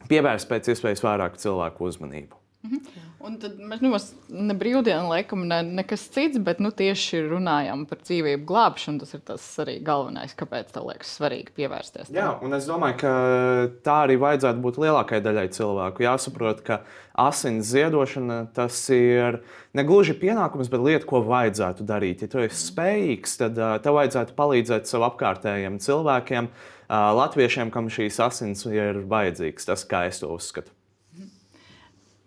pievērst 0.10 0.50
pēc 0.50 0.72
iespējas 0.74 1.04
vairāk 1.06 1.40
cilvēku 1.42 1.90
uzmanību. 1.92 2.39
Mhm. 2.60 2.80
Un 3.24 3.36
tad 3.40 3.56
mēs 3.56 3.80
nu, 3.80 3.92
ne 4.36 4.54
brīvdienu 4.60 5.08
laikam, 5.08 5.46
ne 5.48 5.62
nekas 5.64 6.02
cits, 6.12 6.40
bet 6.44 6.60
nu, 6.60 6.74
tieši 6.76 7.22
runājam 7.30 7.86
par 7.88 8.02
dzīvību 8.04 8.44
glābšanu. 8.48 9.00
Tas 9.00 9.16
ir 9.16 9.22
tas 9.28 9.44
arī 9.64 9.78
galvenais, 9.84 10.34
kāpēc 10.36 10.74
tā 10.76 10.84
liekas 10.84 11.14
svarīgi 11.16 11.54
pievērsties. 11.56 12.10
Tam. 12.10 12.18
Jā, 12.18 12.30
un 12.44 12.58
es 12.58 12.68
domāju, 12.68 12.98
ka 13.00 13.12
tā 13.86 13.96
arī 14.08 14.18
vajadzētu 14.20 14.64
būt 14.66 14.80
lielākajai 14.84 15.24
daļai 15.24 15.46
cilvēku. 15.56 16.04
Jāsaprot, 16.04 16.64
ka 16.68 16.82
asins 17.20 17.70
ziedošana 17.72 18.42
tas 18.56 18.82
ir 18.96 19.40
ne 19.76 19.86
gluži 19.88 20.18
pienākums, 20.20 20.72
bet 20.72 20.84
lieta, 20.84 21.08
ko 21.08 21.22
vajadzētu 21.28 21.88
darīt. 21.88 22.26
Ja 22.26 22.32
tu 22.34 22.44
esi 22.44 22.60
spējīgs, 22.74 23.38
tad 23.40 23.62
tev 23.86 24.00
vajadzētu 24.02 24.36
palīdzēt 24.36 24.92
sev 24.92 25.08
apkārtējiem 25.08 25.80
cilvēkiem, 25.84 26.52
latviešiem, 26.92 27.72
kam 27.72 27.88
šīs 27.88 28.20
asins 28.28 28.68
ir 28.68 29.00
vajadzīgas. 29.08 29.72
Tas, 29.72 29.88
kā 29.88 30.10
es 30.12 30.20
to 30.20 30.32
uzskatu. 30.36 30.76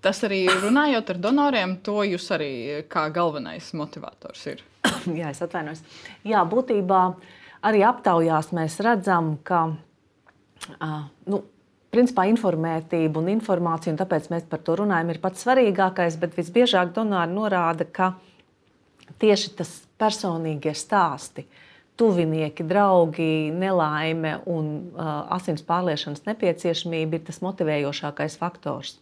Tas 0.02 0.18
arī 0.26 0.40
runājot 0.50 1.12
ar 1.14 1.18
donoriem, 1.22 1.76
to 1.86 2.00
jūs 2.02 2.24
arī 2.34 2.50
kā 2.90 3.04
galvenais 3.14 3.68
motivators 3.78 4.42
ir. 4.50 4.62
Jā, 5.20 5.30
es 5.30 5.38
atvainojos. 5.44 5.84
Jā, 6.26 6.42
būtībā 6.48 7.02
arī 7.70 7.84
aptaujās 7.86 8.50
mēs 8.56 8.80
redzam, 8.82 9.36
ka 9.46 9.60
uh, 9.70 11.04
nu, 11.30 11.38
principā 11.94 12.24
informētība 12.32 13.22
un 13.22 13.30
informācija, 13.36 13.94
un 13.94 14.00
tāpēc 14.00 14.26
mēs 14.32 14.48
par 14.50 14.64
to 14.66 14.74
runājam, 14.82 15.12
ir 15.14 15.20
pats 15.22 15.46
svarīgākais. 15.46 16.18
Bet 16.18 16.34
visbiežāk 16.34 16.90
donori 16.96 17.36
norāda, 17.36 17.86
ka 17.86 18.16
tieši 19.22 19.54
tas 19.60 19.70
personīgie 20.02 20.74
stāsti, 20.74 21.46
tuvinieki, 22.00 22.66
draugi, 22.66 23.52
nelaime 23.54 24.34
un 24.50 24.74
uh, 24.96 25.14
asins 25.38 25.62
pārliešanas 25.62 26.26
nepieciešamība 26.26 27.20
ir 27.20 27.26
tas 27.30 27.38
motivējošākais 27.46 28.40
faktors 28.42 28.96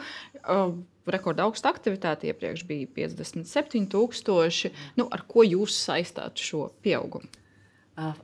Rekorda 1.05 1.43
augsta 1.43 1.69
aktivitāte 1.75 2.31
iepriekš 2.31 2.63
bija 2.69 2.87
57,000. 2.95 4.71
Nu, 4.95 5.03
ar 5.11 5.21
ko 5.27 5.43
jūs 5.43 5.75
saistāt 5.75 6.39
šo 6.39 6.71
pieaugumu? 6.85 7.27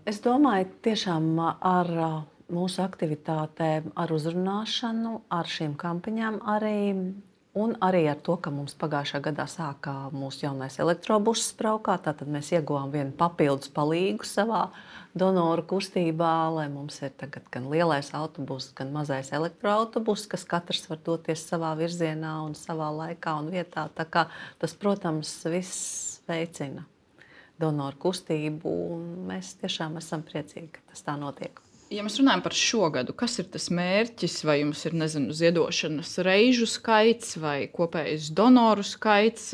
Es 0.07 0.23
domāju, 0.23 0.71
tiešām 0.87 1.35
ar 1.43 1.91
mūsu 2.51 2.83
aktivitātēm, 2.83 3.91
ar 3.99 4.11
uzrunāšanu, 4.15 5.21
ar 5.31 5.47
šīm 5.47 5.75
kampaņām 5.79 6.41
arī 6.55 6.79
Un 7.51 7.73
arī 7.83 8.05
ar 8.07 8.19
to, 8.23 8.37
ka 8.39 8.47
mums 8.47 8.77
pagājušā 8.79 9.19
gadā 9.25 9.43
sākā 9.51 9.93
mūsu 10.15 10.45
jaunais 10.45 10.77
elektrobuss 10.79 11.49
braukāt, 11.59 12.05
tad 12.07 12.21
mēs 12.23 12.53
ieguvām 12.53 12.93
vienu 12.93 13.11
papildus 13.11 13.67
palīgu 13.75 14.23
savā 14.23 14.69
donoru 15.11 15.65
kustībā, 15.67 16.31
lai 16.55 16.69
mums 16.71 17.01
ir 17.03 17.11
gan 17.51 17.67
lielais 17.73 18.13
autobus, 18.15 18.69
gan 18.77 18.93
mazais 18.95 19.33
elektroautobus, 19.35 20.23
kas 20.31 20.47
katrs 20.47 20.87
var 20.87 21.01
doties 21.03 21.43
savā 21.49 21.73
virzienā 21.75 22.37
un 22.45 22.55
savā 22.55 22.87
laikā 23.01 23.33
un 23.41 23.51
vietā. 23.51 23.83
Tas, 23.99 24.77
protams, 24.79 25.33
viss 25.51 26.21
veicina 26.31 26.85
donoru 27.59 27.99
kustību, 28.07 28.77
un 28.95 29.03
mēs 29.27 29.57
tiešām 29.59 29.99
esam 29.99 30.23
priecīgi, 30.23 30.71
ka 30.77 30.87
tas 30.93 31.03
tā 31.03 31.19
notiek. 31.19 31.59
Ja 31.91 32.05
mēs 32.05 32.15
runājam 32.21 32.41
par 32.45 32.55
šo 32.55 32.87
gadu, 32.93 33.11
kas 33.17 33.33
ir 33.41 33.49
tas 33.51 33.65
mērķis, 33.73 34.37
vai 34.47 34.61
jums 34.61 34.85
ir 34.87 34.93
nezinu, 34.95 35.33
ziedošanas 35.35 36.13
reižu 36.23 36.67
skaits, 36.69 37.35
vai 37.41 37.65
kopējais 37.73 38.29
donoru 38.35 38.85
skaits, 38.87 39.49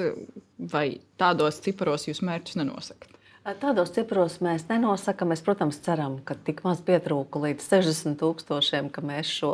vai 0.57 0.99
tādos 1.17 1.57
ciparos 1.65 2.05
jūs 2.05 2.21
mērķus 2.25 2.59
nenosakāt? 2.61 3.15
Tādos 3.61 3.93
cipros 3.95 4.41
mēs 4.43 4.65
nenosakām. 4.67 5.31
Mēs, 5.31 5.41
protams, 5.45 5.79
ceram, 5.81 6.19
ka 6.19 6.35
tik 6.35 6.65
maz 6.67 6.81
pietrūka 6.85 7.39
līdz 7.45 7.63
60 7.63 8.19
tūkstošiem, 8.19 8.91
ka 8.91 9.01
mēs 9.07 9.31
šo 9.39 9.53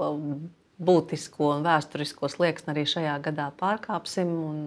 būtisko 0.85 1.49
un 1.55 1.63
vēsturisko 1.65 2.29
slieksni 2.31 2.73
arī 2.73 2.83
šajā 2.89 3.15
gadā 3.25 3.47
pārkāpsim, 3.59 4.29
un 4.29 4.59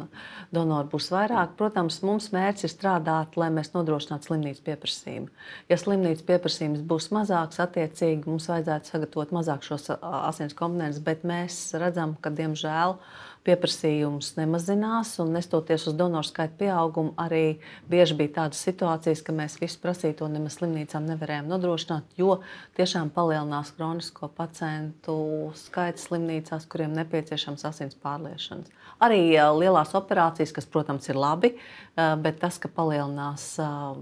donoru 0.54 0.90
būs 0.94 1.10
vairāk. 1.14 1.54
Protams, 1.58 2.00
mums 2.06 2.30
mērķis 2.34 2.68
ir 2.68 2.72
strādāt, 2.72 3.38
lai 3.40 3.50
mēs 3.54 3.72
nodrošinātu 3.74 4.30
slimnīcas 4.30 4.64
pieprasījumu. 4.66 5.30
Ja 5.70 5.78
slimnīcas 5.80 6.26
pieprasījums 6.28 6.82
būs 6.88 7.10
mazāks, 7.14 7.60
attiecīgi 7.62 8.28
mums 8.30 8.48
vajadzētu 8.52 8.92
sagatavot 8.92 9.36
mazāk 9.36 9.66
šos 9.66 9.92
asins 10.00 10.56
komponentus, 10.56 11.04
bet 11.04 11.26
mēs 11.28 11.60
redzam, 11.78 12.16
ka 12.20 12.32
diemžēl 12.34 12.98
pieprasījums 13.46 14.32
nemazinās, 14.36 15.14
un 15.22 15.30
nestoties 15.36 15.86
uz 15.90 15.94
donoru 15.96 16.26
skaitu 16.26 16.58
pieaugumu, 16.64 17.12
arī 17.20 17.58
bieži 17.90 18.16
bija 18.18 18.34
tādas 18.40 18.62
situācijas, 18.66 19.22
ka 19.22 19.34
mēs 19.36 19.58
visu 19.60 19.78
prasīto 19.82 20.28
nemaz 20.30 20.58
slimnīcām 20.58 21.06
nevarējām 21.06 21.50
nodrošināt, 21.52 22.16
jo 22.18 22.40
tiešām 22.78 23.12
palielinās 23.14 23.70
kronisko 23.76 24.28
pacientu 24.34 25.16
skaits 25.58 26.08
slimnīcās, 26.08 26.66
kuriem 26.70 26.96
nepieciešams 26.98 27.66
asins 27.70 27.98
pārliešanas. 28.02 28.72
Arī 29.02 29.20
lielās 29.36 29.92
operācijas, 29.98 30.54
kas, 30.56 30.66
protams, 30.72 31.06
ir 31.12 31.18
labi, 31.20 31.52
bet 31.96 32.40
tas, 32.40 32.56
ka 32.62 32.70
palielinās 32.72 33.44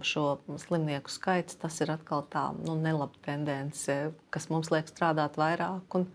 šo 0.06 0.26
slimnieku 0.62 1.10
skaits, 1.10 1.58
tas 1.58 1.80
ir 1.82 1.90
atkal 1.96 2.22
tā 2.30 2.46
nu, 2.60 2.78
nelaba 2.78 3.18
tendence, 3.26 3.98
kas 4.34 4.48
mums 4.52 4.70
liek 4.74 4.88
strādāt 4.90 5.36
vairāk 5.40 5.98
un 5.98 6.06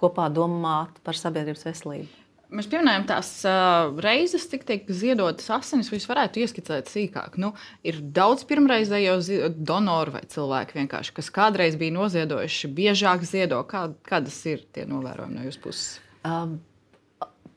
kopā 0.00 0.26
domāt 0.34 0.98
par 1.06 1.14
sabiedrības 1.14 1.66
veselību. 1.70 2.23
Mēs 2.54 2.68
pieminējam 2.70 3.06
tās 3.08 3.28
uh, 3.48 3.90
reizes, 4.04 4.44
cik 4.50 4.62
tiek 4.68 4.90
ziedotas 4.94 5.48
asinis. 5.56 5.90
Jūs 5.90 6.06
varētu 6.06 6.44
ieskicēt 6.44 6.90
sīkāk. 6.92 7.38
Nu, 7.42 7.50
ir 7.86 7.98
daudz 8.14 8.44
pirmreizējo 8.46 9.16
donoru 9.58 10.14
vai 10.18 10.22
cilvēku, 10.30 10.84
kas 10.90 11.32
kādreiz 11.34 11.78
bija 11.80 11.96
noziedojuši, 11.96 12.70
biežāk 12.76 13.26
ziedo. 13.26 13.58
Kā, 13.66 13.88
kādas 14.06 14.38
ir 14.50 14.62
tie 14.74 14.86
novērojumi 14.86 15.38
no 15.38 15.48
jūsu 15.48 15.64
puses? 15.66 15.88
Um, 16.22 16.60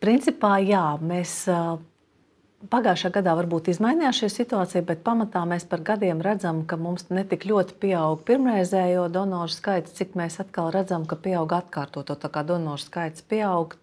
principā, 0.03 0.57
jā, 0.65 0.87
mēs. 1.03 1.43
Uh... 1.51 1.77
Pagājušā 2.57 3.11
gadā 3.13 3.35
varbūt 3.37 3.67
izmainījās 3.69 4.17
šī 4.17 4.27
situācija, 4.33 4.81
bet 4.87 5.03
pamatā 5.05 5.43
mēs 5.45 5.67
par 5.69 5.83
gadiem 5.85 6.23
redzam, 6.25 6.63
ka 6.65 6.73
mums 6.81 7.05
netik 7.13 7.45
ļoti 7.45 7.75
pieaug 7.83 8.23
pirmreizējo 8.25 9.03
donoru 9.13 9.53
skaits, 9.53 9.93
cik 9.93 10.15
mēs 10.17 10.39
atkal 10.41 10.71
redzam, 10.73 11.05
ka 11.05 11.19
pieaug 11.21 11.53
atkārtoto. 11.53 12.17
Tā 12.17 12.31
kā 12.33 12.41
donoru 12.49 12.81
skaits 12.81 13.21
pieaug, 13.29 13.77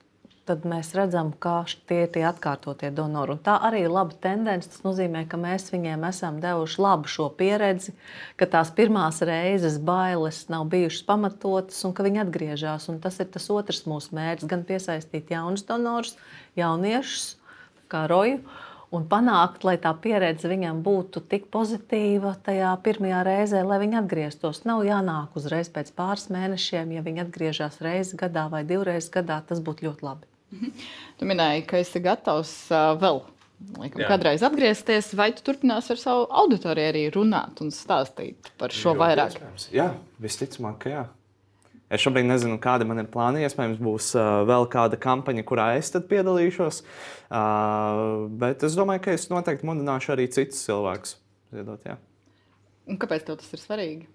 tad 0.49 0.65
mēs 0.69 0.93
redzam, 0.97 1.31
ka 1.41 1.63
tie 1.89 2.05
ir 2.05 2.11
tie 2.15 2.25
atkārtotie 2.29 2.91
donori. 2.95 3.35
Un 3.37 3.41
tā 3.45 3.57
arī 3.69 3.85
ir 3.85 3.93
laba 3.93 4.17
tendence. 4.25 4.69
Tas 4.71 4.85
nozīmē, 4.85 5.25
ka 5.29 5.39
mēs 5.41 5.71
viņiem 5.73 6.05
esam 6.09 6.41
devuši 6.43 6.83
labu 6.85 7.11
šo 7.11 7.31
pieredzi, 7.39 7.95
ka 8.41 8.49
tās 8.51 8.73
pirmās 8.77 9.23
reizes 9.25 9.79
bailes 9.81 10.43
nav 10.53 10.67
bijušas 10.73 11.07
pamatotas 11.09 11.81
un 11.89 11.95
ka 11.97 12.05
viņi 12.07 12.25
atgriežas. 12.27 12.91
Tas 13.05 13.19
ir 13.25 13.33
tas 13.33 13.49
otrs 13.51 13.87
mūsu 13.89 14.13
mērķis- 14.17 14.51
gan 14.53 14.67
piesaistīt 14.69 15.33
jaunus 15.33 15.65
donorus, 15.65 16.17
jauniešus, 16.61 17.35
kā 17.89 18.07
roju. 18.09 18.45
Un 18.95 19.09
panākt, 19.11 19.65
lai 19.67 19.75
tā 19.77 19.91
pieredze 19.99 20.47
viņam 20.47 20.83
būtu 20.87 21.25
tik 21.27 21.49
pozitīva 21.51 22.37
tajā 22.47 22.71
pirmajā 22.85 23.25
reizē, 23.27 23.65
lai 23.67 23.81
viņi 23.83 23.99
atgrieztos. 24.05 24.65
Nav 24.65 24.85
jānāk 24.87 25.35
uzreiz 25.35 25.69
pēc 25.69 25.91
pāris 25.97 26.29
mēnešiem, 26.31 26.95
ja 26.95 27.03
viņi 27.03 27.25
atgriežas 27.27 27.81
reizi 27.81 28.17
gadā 28.21 28.49
vai 28.53 28.63
divreiz 28.63 29.11
gadā. 29.11 29.43
Tas 29.49 29.59
būtu 29.59 29.89
ļoti 29.89 30.07
labi. 30.07 30.34
Tu 31.19 31.29
minēji, 31.29 31.65
ka 31.71 31.81
esi 31.83 32.03
gatavs 32.03 32.53
uh, 32.73 32.93
vēl 33.01 33.21
laikam, 33.79 34.03
Jā. 34.03 34.09
kādreiz 34.11 34.45
atgriezties, 34.47 35.13
vai 35.19 35.31
tu 35.35 35.45
turpināsi 35.47 35.95
ar 35.95 36.01
savu 36.01 36.25
auditoriju 36.43 36.93
arī 36.93 37.05
runāt 37.15 37.63
un 37.65 37.71
stāstīt 37.75 38.51
par 38.61 38.75
šo 38.75 38.93
Ļoti 38.93 39.03
vairāk? 39.03 39.37
Iespējams. 39.37 39.69
Jā, 39.75 39.91
visticamāk, 40.23 40.81
ka 40.85 40.95
jā. 40.95 41.05
Es 41.95 42.03
šobrīd 42.03 42.27
nezinu, 42.27 42.57
kāda 42.63 42.87
man 42.89 43.03
ir 43.03 43.11
plāna. 43.13 43.43
Iespējams, 43.45 43.79
būs 43.83 44.15
uh, 44.19 44.41
vēl 44.49 44.67
kāda 44.73 44.99
kampaņa, 45.01 45.45
kurā 45.47 45.69
es 45.79 45.93
piedalīšos. 45.95 46.81
Uh, 47.29 48.25
bet 48.41 48.65
es 48.67 48.75
domāju, 48.79 49.05
ka 49.05 49.15
es 49.15 49.29
noteikti 49.31 49.69
mudināšu 49.69 50.15
arī 50.17 50.27
citus 50.33 50.65
cilvēkus 50.67 51.19
ziedot. 51.55 51.85
Jā. 51.87 51.99
Un 52.91 52.99
kāpēc 53.01 53.29
tas 53.29 53.55
ir 53.55 53.63
svarīgi? 53.63 54.09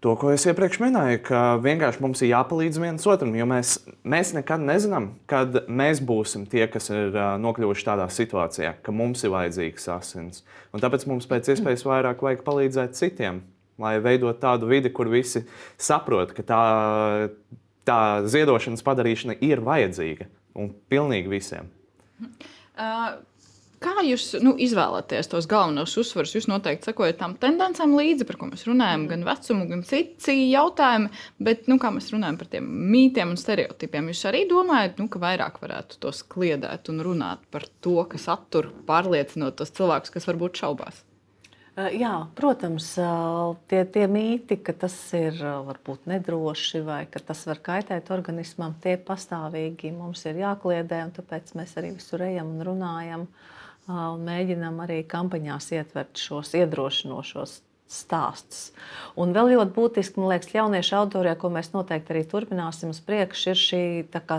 To, 0.00 0.14
ko 0.16 0.30
es 0.32 0.46
iepriekš 0.48 0.78
minēju, 0.80 1.18
ka 1.26 1.38
vienkārši 1.60 2.00
mums 2.00 2.22
ir 2.24 2.30
jāpalīdz 2.30 2.78
viens 2.80 3.02
otram, 3.04 3.34
jo 3.36 3.44
mēs, 3.48 3.74
mēs 4.00 4.30
nekad 4.32 4.62
nezinām, 4.64 5.10
kad 5.28 5.58
mēs 5.68 6.00
būsim 6.08 6.46
tie, 6.48 6.62
kas 6.72 6.88
ir 6.88 7.12
nokļuvuši 7.42 7.84
tādā 7.84 8.06
situācijā, 8.08 8.78
ka 8.80 8.94
mums 8.96 9.26
ir 9.26 9.34
vajadzīgs 9.34 9.90
asins. 9.92 10.40
Un 10.72 10.80
tāpēc 10.80 11.04
mums 11.10 11.28
pēc 11.28 11.52
iespējas 11.52 11.84
vairāk 11.84 12.24
vajag 12.24 12.46
palīdzēt 12.48 12.96
citiem, 12.96 13.42
lai 13.80 13.98
veidot 14.00 14.40
tādu 14.40 14.70
vidi, 14.72 14.88
kur 14.88 15.12
visi 15.12 15.44
saprot, 15.76 16.32
ka 16.32 16.48
tā, 16.48 16.64
tā 17.84 18.00
ziedošanas 18.24 18.86
padarīšana 18.86 19.36
ir 19.44 19.60
vajadzīga 19.68 20.30
un 20.56 20.72
pilnīgi 20.88 21.34
visiem. 21.36 21.68
Uh, 22.80 23.20
Kā 23.80 24.02
jūs 24.04 24.34
nu, 24.44 24.50
izvēlaties 24.60 25.30
tos 25.32 25.46
galvenos 25.48 25.94
uzsvarus? 25.96 26.34
Jūs 26.36 26.50
noteikti 26.50 26.90
sekojat 26.90 27.16
tam 27.16 27.32
tendencēm 27.40 27.94
līdzi, 27.96 28.26
par 28.28 28.36
ko 28.36 28.50
mēs 28.50 28.66
runājam, 28.68 29.06
gan 29.08 29.22
vecumu, 29.24 29.64
gan 29.70 29.80
citi 29.88 30.34
jautājumi. 30.50 31.08
Bet, 31.40 31.62
nu, 31.70 31.78
kā 31.80 31.88
mēs 31.94 32.10
runājam 32.12 32.36
par 32.36 32.50
tiem 32.52 32.66
mītiem 32.92 33.30
un 33.32 33.38
stereotipiem, 33.40 34.10
jūs 34.12 34.26
arī 34.28 34.42
domājat, 34.50 34.98
nu, 35.00 35.06
ka 35.08 35.22
vairāk 35.22 35.56
varētu 35.62 35.96
tos 36.02 36.20
kliedēt 36.28 36.90
un 36.92 37.00
runāt 37.06 37.46
par 37.48 37.64
to, 37.80 37.94
kas 38.10 38.26
attur, 38.28 38.68
pārliecinot 38.90 39.56
tos 39.56 39.72
cilvēkus, 39.78 40.12
kas 40.12 40.28
varbūt 40.28 40.60
šaubās? 40.60 40.98
Jā, 41.96 42.12
protams, 42.36 42.90
tie, 43.70 43.80
tie 43.94 44.04
mīti, 44.12 44.58
ka 44.60 44.74
tas 44.76 44.98
ir 45.16 45.38
varbūt 45.40 46.04
nedroši 46.10 46.82
vai 46.84 46.98
ka 47.08 47.22
tas 47.30 47.46
var 47.48 47.62
kaitēt 47.64 48.12
organismam, 48.12 48.76
tie 48.84 48.98
pastāvīgi 49.00 49.94
mums 49.96 50.26
ir 50.28 50.42
jākliedē. 50.42 51.00
Tāpēc 51.16 51.54
mēs 51.56 51.72
arī 51.80 51.94
visur 51.96 52.26
ejam 52.28 52.52
un 52.58 52.68
runājam. 52.68 53.24
Uh, 53.24 53.56
un 53.90 54.22
mēģinām 54.28 54.78
arī 54.84 55.00
kampaņās 55.10 55.72
ietvert 55.76 56.20
šos 56.20 56.54
iedrošinošos 56.60 57.58
stāsts. 57.90 58.70
Un 59.18 59.32
vēl 59.34 59.50
ļoti 59.56 59.74
būtiski, 59.74 60.20
man 60.20 60.30
liekas, 60.30 60.52
jauniešu 60.54 60.94
auditorijā, 61.00 61.34
ko 61.40 61.50
mēs 61.50 61.72
noteikti 61.74 62.14
arī 62.14 62.22
turpināsim 62.30 62.92
uz 62.94 63.00
priekšu, 63.02 63.50
ir 63.50 63.58
šī 63.58 63.82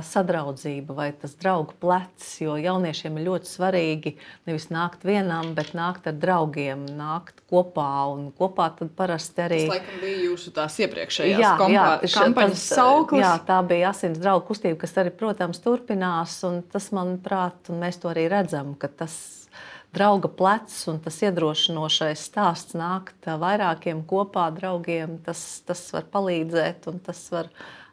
sadraudzība 0.08 0.96
vai 0.96 1.10
tas 1.12 1.36
draugu 1.40 1.76
plecs. 1.84 2.30
Jo 2.42 2.56
jauniešiem 2.56 3.20
ir 3.20 3.28
ļoti 3.28 3.52
svarīgi 3.52 4.14
nevis 4.48 4.70
nākt 4.72 5.04
vienam, 5.08 5.52
bet 5.58 5.74
nākt 5.76 6.08
ar 6.08 6.16
draugiem, 6.22 6.86
nākt 6.96 7.44
kopā. 7.52 7.90
Un 8.14 8.32
kopā 8.38 8.70
tad 8.80 8.94
parasti 8.96 9.44
arī. 9.44 9.60
Tas 9.68 9.76
laikam 9.76 10.00
bija 10.06 10.24
jūsu 10.30 10.56
tās 10.56 10.80
iepriekšējās 10.86 11.44
jā, 11.44 11.52
kompā, 11.60 11.76
jā, 11.76 12.14
kampaņas 12.16 12.66
sauklis. 12.78 13.26
Jā, 13.26 13.36
tā 13.52 13.60
bija 13.68 13.92
asins 13.92 14.22
draugu 14.22 14.48
kustība, 14.54 14.80
kas 14.86 14.96
arī, 15.04 15.12
protams, 15.12 15.60
turpinās. 15.64 16.40
Un 16.48 16.64
tas, 16.72 16.88
manuprāt, 16.96 17.68
un 17.72 17.84
mēs 17.84 18.00
to 18.00 18.12
arī 18.14 18.30
redzam, 18.32 18.74
ka 18.80 18.88
tas 19.04 19.20
drauga 19.96 20.32
plecs 20.32 20.86
un 20.92 21.00
tas 21.04 21.20
iedrošinošais 21.26 22.26
stāsts 22.32 22.78
nākt 22.78 23.28
vairākiem 23.28 24.04
kopā 24.08 24.48
draugiem, 24.56 25.20
tas, 25.26 25.62
tas 25.68 25.84
var 25.96 26.08
palīdzēt 26.14 26.88
un 26.92 27.00
tas 27.04 27.24
var 27.34 27.52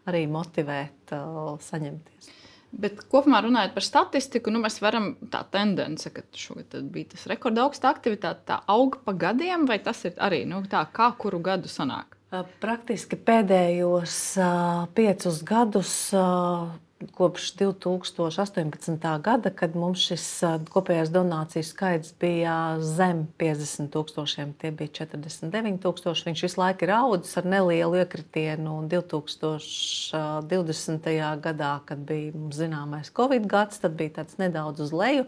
arī 0.09 0.25
motivēt 0.31 1.15
uh, 1.17 1.57
saņemties. 1.63 2.35
Bet 2.69 3.01
kopumā 3.09 3.41
runājot 3.45 3.73
par 3.73 3.85
statistiku, 3.85 4.53
nu, 4.53 4.61
mēs 4.61 4.77
varam 4.85 5.15
tā 5.33 5.41
tendence, 5.53 6.11
ka 6.13 6.25
šogad 6.37 6.75
bija 6.93 7.15
tas 7.15 7.25
rekords 7.31 7.63
augsta 7.63 7.89
aktivitāte, 7.89 8.45
tā 8.51 8.59
aug 8.69 8.99
pa 9.07 9.15
gadiem, 9.17 9.65
vai 9.69 9.79
tas 9.81 10.05
ir 10.05 10.19
arī 10.21 10.43
nu, 10.49 10.61
tā, 10.69 10.85
kā 10.93 11.09
kuru 11.17 11.41
gadu 11.45 11.71
sanāk? 11.73 12.19
Praktiski 12.61 13.17
pēdējos 13.17 14.19
uh, 14.37 14.85
piecus 14.93 15.41
gadus 15.49 15.95
uh, 16.13 16.69
kopš 17.15 17.53
2018. 17.55 19.21
gada, 19.23 19.51
kad 19.55 19.77
mums 19.79 20.03
šis 20.03 20.43
kopējais 20.73 21.13
donāciju 21.15 21.63
skaits 21.63 22.11
bija 22.19 22.83
zem 22.83 23.29
50 23.39 23.87
tūkstošiem, 23.95 24.51
tie 24.59 24.75
bija 24.75 25.05
49 25.05 25.79
tūkstoši. 25.85 26.27
Viņš 26.27 26.43
visu 26.47 26.59
laiku 26.59 26.83
ir 26.87 26.91
audzis 26.97 27.39
ar 27.39 27.45
nelielu 27.47 27.95
iekritienu 28.03 28.73
2020. 28.91 31.07
gadā, 31.45 31.75
kad 31.87 31.99
bija 32.09 32.33
zināmais 32.57 33.13
Covid 33.15 33.47
gads, 33.51 33.79
tad 33.85 33.93
bija 33.99 34.11
tāds 34.19 34.35
nedaudz 34.43 34.79
uz 34.89 34.93
leju, 34.95 35.25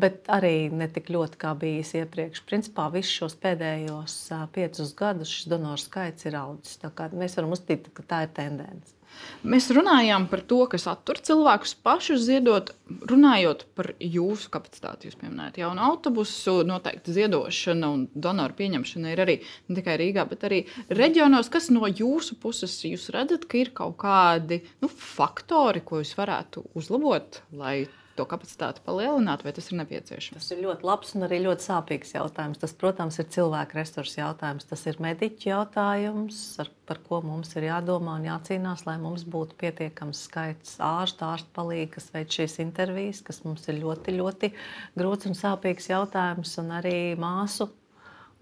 bet 0.00 0.14
arī 0.32 0.72
ne 0.72 0.88
tik 0.88 1.12
ļoti 1.12 1.36
kā 1.40 1.52
bijis 1.58 1.94
iepriekš. 2.00 2.40
Principā 2.48 2.84
visus 2.94 3.12
šos 3.18 3.34
pēdējos 3.44 4.14
piecus 4.56 4.90
gadus 4.96 5.28
šis 5.36 5.46
donoru 5.52 5.82
skaits 5.84 6.24
ir 6.30 6.34
audzis. 6.40 6.80
Mēs 7.12 7.36
varam 7.36 7.52
uzskatīt, 7.52 7.92
ka 7.92 8.02
tā 8.08 8.18
ir 8.24 8.32
tendence. 8.40 8.99
Mēs 9.40 9.70
runājām 9.72 10.26
par 10.28 10.42
to, 10.44 10.58
kas 10.68 10.84
attur 10.90 11.16
cilvēkus 11.24 11.72
pašus 11.84 12.26
ziedot, 12.26 12.74
runājot 13.08 13.64
par 13.78 13.92
jūsu 13.96 14.50
kapacitāti. 14.52 15.08
Jūs 15.08 15.16
pieminējāt 15.20 15.62
jaunu 15.62 15.84
autobusu, 15.86 16.58
noteikti 16.68 17.14
ziedošana 17.16 17.88
un 17.94 18.04
donoru 18.12 18.56
pieņemšana 18.58 19.14
ir 19.14 19.24
arī 19.24 19.38
ne 19.68 19.78
tikai 19.78 19.96
Rīgā, 20.00 20.26
bet 20.28 20.44
arī 20.48 20.60
reģionos. 20.92 21.48
Kas 21.52 21.70
no 21.72 21.88
jūsu 21.88 22.36
puses 22.42 22.76
jūs 22.84 23.08
redzat, 23.14 23.48
ka 23.48 23.62
ir 23.62 23.72
kaut 23.76 23.96
kādi 24.02 24.60
nu, 24.82 24.92
faktori, 24.92 25.80
ko 25.84 26.02
jūs 26.02 26.12
varētu 26.20 26.68
uzlabot, 26.76 27.40
lai 27.56 27.78
to 28.20 28.26
kapacitāti 28.28 28.82
palielināt, 28.84 29.42
vai 29.46 29.54
tas 29.56 29.70
ir 29.70 29.78
nepieciešams? 29.80 30.42
Tas 30.42 30.52
ir 30.54 30.62
ļoti 30.66 30.86
labs 30.86 31.14
un 31.16 31.26
arī 31.26 31.40
ļoti 31.46 31.66
sāpīgs 31.66 32.12
jautājums. 32.16 32.60
Tas, 32.60 32.74
protams, 32.76 33.18
ir 33.20 33.28
cilvēku 33.32 33.78
resursu 33.78 34.20
jautājums. 34.20 34.68
Tas 34.68 34.84
ir 34.90 35.00
mediķu 35.02 35.50
jautājums, 35.50 36.42
ar, 36.62 36.70
par 36.88 37.00
ko 37.06 37.22
mums 37.24 37.54
ir 37.56 37.70
jādomā 37.70 38.18
un 38.20 38.28
jācīnās, 38.28 38.84
lai 38.88 38.98
mums 39.00 39.24
būtu 39.24 39.56
pietiekams 39.60 40.26
skaits 40.28 40.76
ārstu, 40.84 41.26
ārstu 41.30 41.52
palīdzību, 41.56 41.92
kas 41.96 42.10
veic 42.14 42.38
šīs 42.38 42.60
intervijas, 42.66 43.24
kas 43.26 43.42
mums 43.46 43.66
ir 43.72 43.80
ļoti, 43.80 44.16
ļoti 44.20 44.52
grūts 45.00 45.30
un 45.30 45.38
sāpīgs 45.38 45.90
jautājums, 45.92 46.56
un 46.60 46.74
arī 46.80 46.98
māsu 47.20 47.70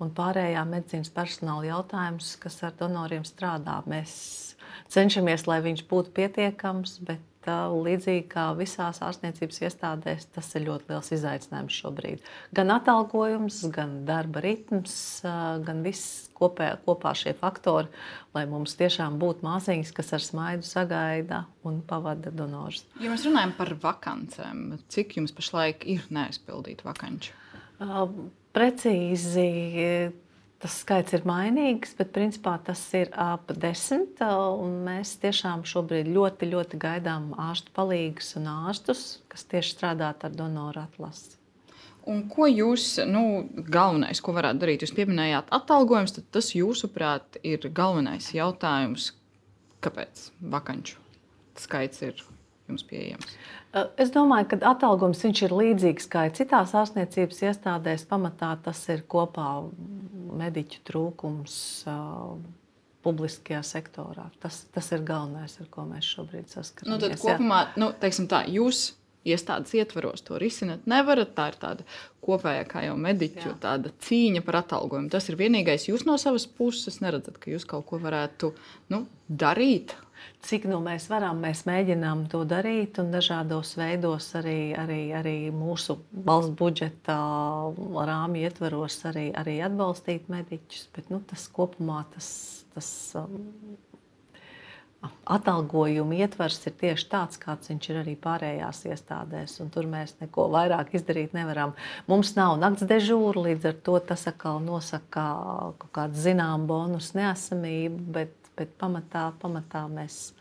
un 0.03 0.13
pārējā 0.15 0.63
medicīnas 0.69 1.11
personāla 1.15 1.73
jautājums, 1.73 2.35
kas 2.43 2.61
ar 2.67 2.75
donoriem 2.79 3.25
strādā. 3.27 3.81
Mēs 3.91 4.13
cenšamies, 4.93 5.47
lai 5.51 5.61
viņš 5.65 5.85
būtu 5.91 6.15
pietiekams, 6.17 6.99
bet 7.07 7.23
līdzīgi 7.73 8.25
kā 8.33 8.47
visās 8.59 9.01
ārstniecības 9.05 9.61
iestādēs, 9.67 10.27
tas 10.35 10.49
ir 10.59 10.67
ļoti 10.67 10.93
liels 10.93 11.13
izaicinājums 11.17 11.79
šobrīd. 11.83 12.25
Gan 12.57 12.73
atalgojums, 12.75 13.61
gan 13.75 14.03
darba 14.09 14.43
ritms, 14.45 14.95
gan 15.25 15.83
viss 15.87 16.29
kopē, 16.39 16.71
kopā 16.85 17.15
šie 17.19 17.35
faktori, 17.39 17.91
lai 18.37 18.45
mums 18.51 18.77
tiešām 18.79 19.19
būtu 19.21 19.47
māsīņas, 19.47 19.93
kas 19.97 20.15
ar 20.17 20.25
smaidu 20.25 20.69
sagaida 20.69 21.43
un 21.67 21.81
pavada 21.87 22.33
donors. 22.35 22.85
Ja 23.03 23.13
mēs 23.13 23.27
runājam 23.27 23.57
par 23.59 23.75
vakancēm, 23.83 24.79
cik 24.93 25.19
jums 25.19 25.35
pašlaik 25.37 25.87
ir 25.91 26.07
neaizpildīta 26.15 26.87
vakanču? 26.89 27.35
Uh, 27.79 28.07
precīzi 28.57 29.51
Tas 30.59 30.81
skaits 30.83 31.15
ir 31.15 31.23
mainīgs, 31.29 31.93
bet 31.95 32.11
principā 32.15 32.57
tas 32.67 32.81
ir 32.99 33.13
ap 33.15 33.53
desmit. 33.63 34.19
Mēs 34.89 35.15
tiešām 35.23 35.63
šobrīd 35.69 36.11
ļoti, 36.11 36.49
ļoti 36.51 36.81
gaidām 36.83 37.31
ārstu 37.39 37.71
palīgus 37.77 38.33
un 38.41 38.49
ārstus, 38.51 39.05
kas 39.31 39.47
tieši 39.47 39.77
strādā 39.77 40.11
ar 40.11 40.35
donoru 40.35 40.83
atlasi. 40.83 41.37
Un 42.09 42.25
ko 42.33 42.49
jūs, 42.49 42.97
nu, 43.07 43.23
galvenais, 43.69 44.23
ko 44.25 44.33
varētu 44.35 44.63
darīt? 44.65 44.83
Jūs 44.83 44.95
pieminējāt 44.97 45.53
atalgojumus, 45.55 46.17
tad 46.17 46.27
tas, 46.35 46.51
jūsuprāt, 46.57 47.39
ir 47.47 47.69
galvenais 47.69 48.33
jautājums, 48.35 49.13
kāpēc 49.85 50.31
vakanču 50.41 50.99
skaits 51.59 52.03
ir 52.07 52.25
jums 52.69 52.85
pieejams? 52.89 53.33
Es 54.01 54.13
domāju, 54.15 54.51
ka 54.53 54.61
atalgojums 54.71 55.25
ir 55.29 55.53
līdzīgs 55.53 56.09
kā 56.13 56.27
citās 56.35 56.73
ārstniecības 56.79 57.43
iestādēs. 57.51 58.07
Pamatā 58.09 58.55
tas 58.65 58.81
ir 58.93 59.05
kopā 59.11 59.49
mediķu 60.39 60.81
trūkums 60.89 61.59
publiskajā 63.05 63.61
sektorā. 63.65 64.29
Tas, 64.43 64.63
tas 64.75 64.89
ir 64.97 65.05
galvenais, 65.07 65.59
ar 65.63 65.69
ko 65.73 65.85
mēs 65.89 66.09
šobrīd 66.17 66.49
saskaramies. 66.53 66.95
Nu, 66.95 67.01
tad 67.05 67.21
kopumā, 67.23 67.61
nu, 67.81 67.93
tā, 68.31 68.43
jūs 68.51 68.89
iestādes 69.29 69.75
ietvaros 69.77 70.25
to 70.27 70.39
risināt 70.41 70.87
nevarat. 70.91 71.35
Tā 71.37 71.49
ir 71.53 71.59
tāda 71.61 71.87
kopējā, 72.25 72.65
kā 72.71 72.85
jau 72.87 72.97
mediķu, 73.01 73.55
cīņa 74.05 74.45
par 74.47 74.63
atalgojumu. 74.63 75.13
Tas 75.13 75.29
ir 75.31 75.39
vienīgais. 75.41 75.89
Jūs 75.91 76.07
no 76.09 76.19
savas 76.21 76.49
puses 76.49 77.01
neredzat, 77.05 77.41
ka 77.41 77.53
jūs 77.53 77.67
kaut 77.69 77.87
ko 77.91 78.01
varētu 78.03 78.53
nu, 78.95 79.05
darīt, 79.29 79.97
Cik 80.49 80.69
nu 80.71 80.79
mēs 80.83 81.09
varam, 81.11 81.41
mēs 81.43 81.65
mēģinām 81.69 82.27
to 82.33 82.45
darīt, 82.49 83.01
un 83.03 83.11
dažādos 83.15 83.75
veidos 83.79 84.31
arī, 84.39 84.73
arī, 84.79 85.01
arī 85.19 85.37
mūsu 85.55 85.99
valsts 86.13 86.55
budžeta 86.59 87.19
rāmju 88.11 88.47
ietveros 88.47 89.01
arī, 89.11 89.29
arī 89.37 89.59
atbalstīt 89.67 90.31
mediķus. 90.33 90.89
Bet 90.95 91.11
nu, 91.13 91.21
tas 91.27 91.49
kopumā 91.53 92.05
tas, 92.15 92.31
tas 92.75 92.89
um, 93.19 93.37
atalgojuma 95.29 96.17
ietvers 96.19 96.59
ir 96.67 96.75
tieši 96.81 97.07
tāds, 97.13 97.39
kāds 97.41 97.71
viņš 97.71 97.89
ir 97.91 98.01
arī 98.01 98.15
pārējās 98.19 98.83
iestādēs. 98.89 99.59
Tur 99.75 99.87
mēs 99.91 100.17
neko 100.23 100.49
vairāk 100.55 100.95
izdarīt 100.99 101.37
nevaram. 101.37 101.75
Mums 102.11 102.35
nav 102.39 102.57
nakts 102.61 102.87
dežūra, 102.89 103.45
līdz 103.49 103.69
ar 103.71 103.79
to 103.87 103.99
tas 104.11 104.27
atkal 104.31 104.59
nosaka 104.65 105.27
kaut 105.79 105.93
kādu 105.95 106.19
zināmu 106.27 106.67
bonus 106.71 107.13
neesamību, 107.19 108.03
bet, 108.19 108.48
bet 108.59 108.75
pamatā, 108.81 109.29
pamatā 109.43 109.85
mēs 109.93 110.33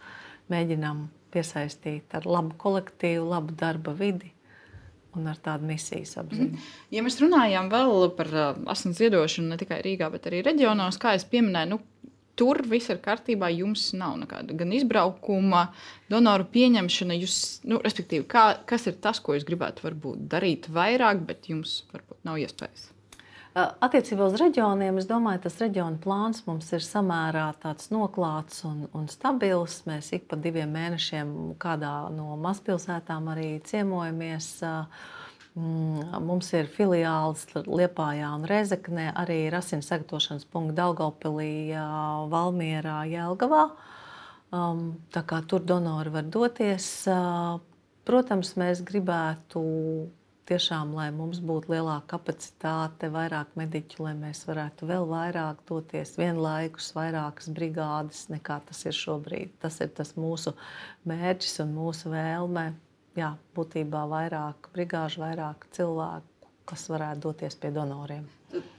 mēģinām 0.51 1.05
piesaistīt 1.33 2.15
ar 2.17 2.27
labu 2.27 2.55
kolektīvu, 2.59 3.27
labu 3.29 3.55
darba 3.59 3.93
vidi 3.97 4.33
un 5.17 5.27
ar 5.31 5.39
tādu 5.41 5.67
misijas 5.67 6.17
apziņu. 6.21 6.53
Mm. 6.53 6.65
Ja 6.93 7.03
mēs 7.05 7.17
runājam 7.21 7.69
vēl 7.71 8.11
par 8.17 8.33
asins 8.69 8.99
ziedošanu 9.01 9.53
ne 9.53 9.59
tikai 9.59 9.81
Rīgā, 9.85 10.09
bet 10.13 10.27
arī 10.29 10.43
reģionos, 10.45 10.99
kā 11.01 11.15
jau 11.15 11.41
minēju, 11.47 11.71
nu, 11.73 11.79
tur 12.37 12.61
viss 12.69 12.91
ir 12.93 13.01
kārtībā. 13.03 13.49
Jums 13.55 13.89
nav 13.97 14.17
nekāda 14.21 14.57
gan 14.57 14.75
izbraukuma, 14.77 15.67
donoru 16.11 16.45
pieņemšana. 16.53 17.17
Jūs, 17.23 17.39
nu, 17.69 17.81
respektīvi, 17.83 18.27
kā, 18.29 18.49
kas 18.69 18.87
ir 18.91 18.99
tas, 19.03 19.21
ko 19.23 19.37
jūs 19.37 19.47
gribētu 19.47 19.87
varbūt, 19.87 20.27
darīt 20.31 20.69
vairāk, 20.73 21.25
bet 21.29 21.49
jums 21.51 21.81
varbūt 21.93 22.21
nav 22.27 22.37
iespējas? 22.43 22.91
Attiecībā 23.57 24.27
uz 24.29 24.35
reģioniem, 24.37 24.99
es 25.01 25.07
domāju, 25.09 25.39
tas 25.47 25.55
reģiona 25.57 25.97
plāns 26.01 26.43
mums 26.45 26.67
ir 26.77 26.83
samērā 26.85 27.47
noklāts 27.89 28.61
un, 28.69 28.83
un 28.93 29.07
stabils. 29.09 29.79
Mēs 29.89 30.11
ik 30.13 30.27
pa 30.29 30.37
diviem 30.37 30.69
mēnešiem 30.75 31.31
kādā 31.57 32.11
no 32.13 32.35
mazpilsētām 32.43 33.31
arī 33.33 33.47
ciemojamies. 33.65 34.49
Mm, 35.57 36.19
mums 36.21 36.51
ir 36.53 36.69
filiāls 36.69 37.47
Liepājā 37.65 38.29
un 38.37 38.45
Rezeknē, 38.45 39.07
arī 39.17 39.39
ir 39.47 39.57
asins 39.57 39.89
sagatavošanas 39.89 40.45
punkti 40.53 40.77
Daugopilī, 40.77 41.73
Valmierā, 42.29 42.99
Jelgavā. 43.09 43.71
Um, 44.53 45.01
tā 45.09 45.25
kā 45.25 45.41
tur 45.49 45.65
donori 45.65 46.13
var 46.13 46.29
doties. 46.29 46.91
Protams, 48.05 48.53
mēs 48.61 48.85
gribētu 48.85 49.65
tiešām, 50.47 50.93
lai 50.97 51.07
mums 51.15 51.39
būtu 51.43 51.73
lielāka 51.73 52.15
kapacitāte, 52.15 53.09
vairāk 53.13 53.53
mediķu, 53.59 54.01
lai 54.05 54.13
mēs 54.17 54.45
varētu 54.47 54.87
vēl 54.89 55.07
vairāk 55.09 55.61
doties 55.67 56.15
vienlaikus, 56.19 56.93
vairākas 56.95 57.51
brigādes 57.53 58.25
nekā 58.31 58.61
tas 58.67 58.83
ir 58.87 58.95
šobrīd. 58.95 59.57
Tas 59.63 59.79
ir 59.83 59.91
tas 59.97 60.15
mūsu 60.19 60.55
mērķis 61.09 61.61
un 61.65 61.75
mūsu 61.75 62.11
vēlme 62.13 62.69
jā, 63.19 63.33
būtībā 63.57 64.05
vairāk 64.11 64.71
brigāžu, 64.75 65.23
vairāk 65.25 65.67
cilvēku, 65.75 66.51
kas 66.69 66.87
varētu 66.91 67.27
doties 67.27 67.57
pie 67.59 67.73
donoriem. 67.75 68.27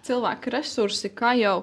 Cilvēku 0.07 0.53
resursi, 0.55 1.11
kā 1.13 1.35
jau 1.37 1.59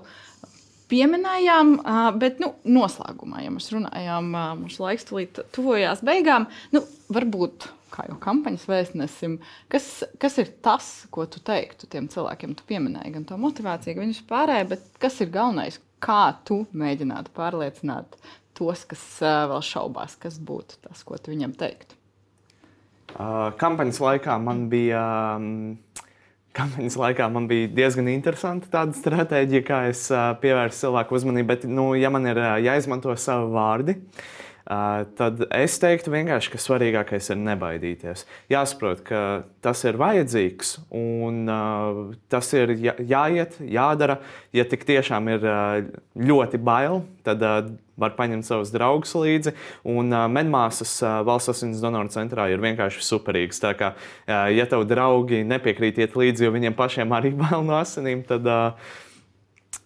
pieminējām, 0.91 1.79
bet 2.21 2.37
nu, 2.43 2.51
noslēgumā, 2.69 3.41
ja 3.45 3.53
mēs 3.53 3.71
runājām, 3.73 4.29
mūsu 4.61 4.85
laiks 4.85 5.09
tuvojās 5.55 6.03
beigām, 6.05 6.45
nu, 6.75 6.83
varbūt 7.13 7.69
kā 7.93 8.05
jau 8.09 8.17
kampaņas 8.21 8.65
vēstnesim, 8.69 9.37
kas, 9.71 9.89
kas 10.21 10.37
ir 10.41 10.51
tas, 10.65 10.89
ko 11.13 11.25
tu 11.29 11.41
teiktu 11.45 11.89
tiem 11.91 12.09
cilvēkiem? 12.11 12.55
Tu 12.57 12.67
pieminēji 12.69 13.13
gan 13.17 13.27
to 13.29 13.37
motivāciju, 13.41 13.97
gan 13.97 14.07
viņus 14.07 14.23
pārējie, 14.29 14.69
bet 14.73 14.87
kas 15.01 15.19
ir 15.23 15.31
galvenais, 15.33 15.79
kā 16.03 16.23
tu 16.47 16.63
mēģinātu 16.75 17.33
pārliecināt 17.35 18.17
tos, 18.55 18.85
kas 18.89 19.03
vēl 19.21 19.61
šaubās, 19.65 20.17
kas 20.19 20.39
būtu 20.39 20.79
tas, 20.85 21.03
ko 21.07 21.19
tu 21.19 21.33
viņam 21.33 21.55
teiktu? 21.59 21.97
Uh, 23.15 23.51
kampaņas 23.61 24.01
laikā 24.03 24.39
man 24.43 24.69
bija. 24.71 25.03
Um, 25.37 25.77
Kampaņas 26.55 26.95
laikā 26.95 27.25
man 27.35 27.49
bija 27.49 27.67
diezgan 27.67 28.07
interesanta 28.07 28.69
tāda 28.71 28.95
stratēģija, 28.95 29.63
kā 29.67 29.79
es 29.89 30.05
uh, 30.07 30.29
pievērsu 30.39 30.85
cilvēku 30.85 31.17
uzmanību. 31.17 31.49
Bet, 31.49 31.65
nu, 31.67 31.89
ja 31.99 32.07
man 32.07 32.23
ir 32.31 32.39
uh, 32.39 32.53
jāizmanto 32.63 33.11
savi 33.19 33.49
vārdi, 33.51 33.97
uh, 33.97 34.44
tad 34.65 35.43
es 35.53 35.77
teiktu, 35.81 36.09
vienkārši, 36.13 36.49
ka 36.53 36.61
svarīgākais 36.61 37.29
ir 37.29 37.37
nebaidīties. 37.43 38.25
Jāsaprot, 38.49 39.03
ka 39.05 39.19
tas 39.61 39.83
ir 39.85 39.99
vajadzīgs 40.01 40.75
un 40.95 41.45
tas 42.33 42.49
ir 42.57 42.73
jā, 42.81 42.95
jāiet, 42.97 43.59
jādara. 43.61 44.19
Ja 44.55 44.65
tik 44.65 44.87
tiešām 44.87 45.29
ir 45.35 45.45
ļoti 46.17 46.61
bail, 46.65 47.03
tad 47.27 47.43
var 47.95 48.15
paņemt 48.17 48.47
savus 48.47 48.73
draugus 48.73 49.13
līdzi. 49.15 49.53
Un 49.85 50.09
medmāsas 50.33 50.97
valsts 51.27 51.53
asins 51.53 51.83
donoru 51.83 52.09
centrā 52.13 52.49
ir 52.51 52.63
vienkārši 52.63 53.05
superīgas. 53.05 53.61
Tā 53.63 53.75
kā, 53.77 53.93
ja 54.27 54.67
tev 54.71 54.87
draugi 54.89 55.45
nepiekrīt 55.47 56.01
iet 56.01 56.17
līdzi, 56.17 56.47
jo 56.47 56.55
viņiem 56.55 56.77
pašiem 56.77 57.13
arī 57.15 57.35
bail 57.43 57.61
no 57.67 57.77
asinīm, 57.77 58.25
tad 58.27 58.49
uh, 58.49 58.95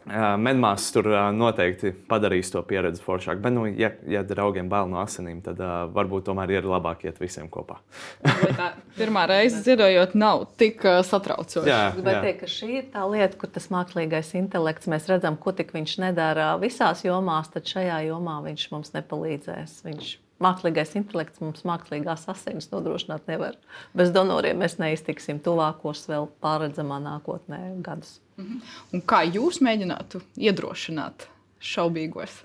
Medmāsas 0.10 0.90
tur 0.94 1.10
noteikti 1.36 1.92
padarīs 2.10 2.50
to 2.54 2.62
pieredzi 2.66 3.02
foršāku. 3.04 3.42
Bet, 3.44 3.54
nu, 3.54 3.66
ja, 3.78 3.92
ja 4.10 4.24
draugiem 4.26 4.70
bail 4.72 4.90
no 4.90 5.02
asinīm, 5.04 5.42
tad 5.46 5.60
uh, 5.62 5.84
varbūt 5.94 6.26
tomēr 6.30 6.56
ir 6.56 6.70
labāk 6.70 7.06
iet 7.06 7.20
visiem 7.22 7.50
kopā. 7.52 7.78
tā 8.24 8.72
pirmā 8.98 9.28
reize 9.30 9.62
dziedājot, 9.66 10.16
nav 10.20 10.48
tik 10.60 10.82
uh, 10.88 11.02
satraucoši. 11.06 11.70
Jā, 11.70 11.82
bet 12.00 12.24
teikt, 12.26 12.48
šī 12.50 12.72
ir 12.82 12.88
tā 12.94 13.06
lieta, 13.12 13.38
kur 13.40 13.52
tas 13.54 13.70
mākslīgais 13.74 14.34
intelekts, 14.40 14.90
mēs 14.92 15.10
redzam, 15.12 15.38
ko 15.38 15.54
tik 15.56 15.76
viņš 15.76 16.00
nedara 16.08 16.54
visās 16.62 17.06
jomās, 17.06 17.52
tad 17.54 17.70
šajā 17.70 18.02
jomā 18.10 18.40
viņš 18.48 18.66
mums 18.74 18.96
nepalīdzēs. 18.98 19.78
Viņš 19.86 20.16
mākslīgais 20.44 20.96
intelekts 21.00 21.42
mums 21.44 21.66
mākslīgās 21.68 22.28
asinis 22.32 22.70
nodrošināt 22.72 23.28
nevar. 23.30 23.58
Bez 23.98 24.14
donoriem 24.16 24.62
mēs 24.64 24.78
neiztiksim 24.82 25.42
tuvākos 25.44 26.06
vēl 26.10 26.30
pārredzamā 26.44 27.02
nākotnē 27.04 27.62
gadus. 27.86 28.20
Mhm. 28.38 28.62
Un 28.94 29.04
kā 29.04 29.24
jūs 29.28 29.60
mēģinātu 29.66 30.24
iedrošināt 30.40 31.28
šaubīgos? 31.60 32.44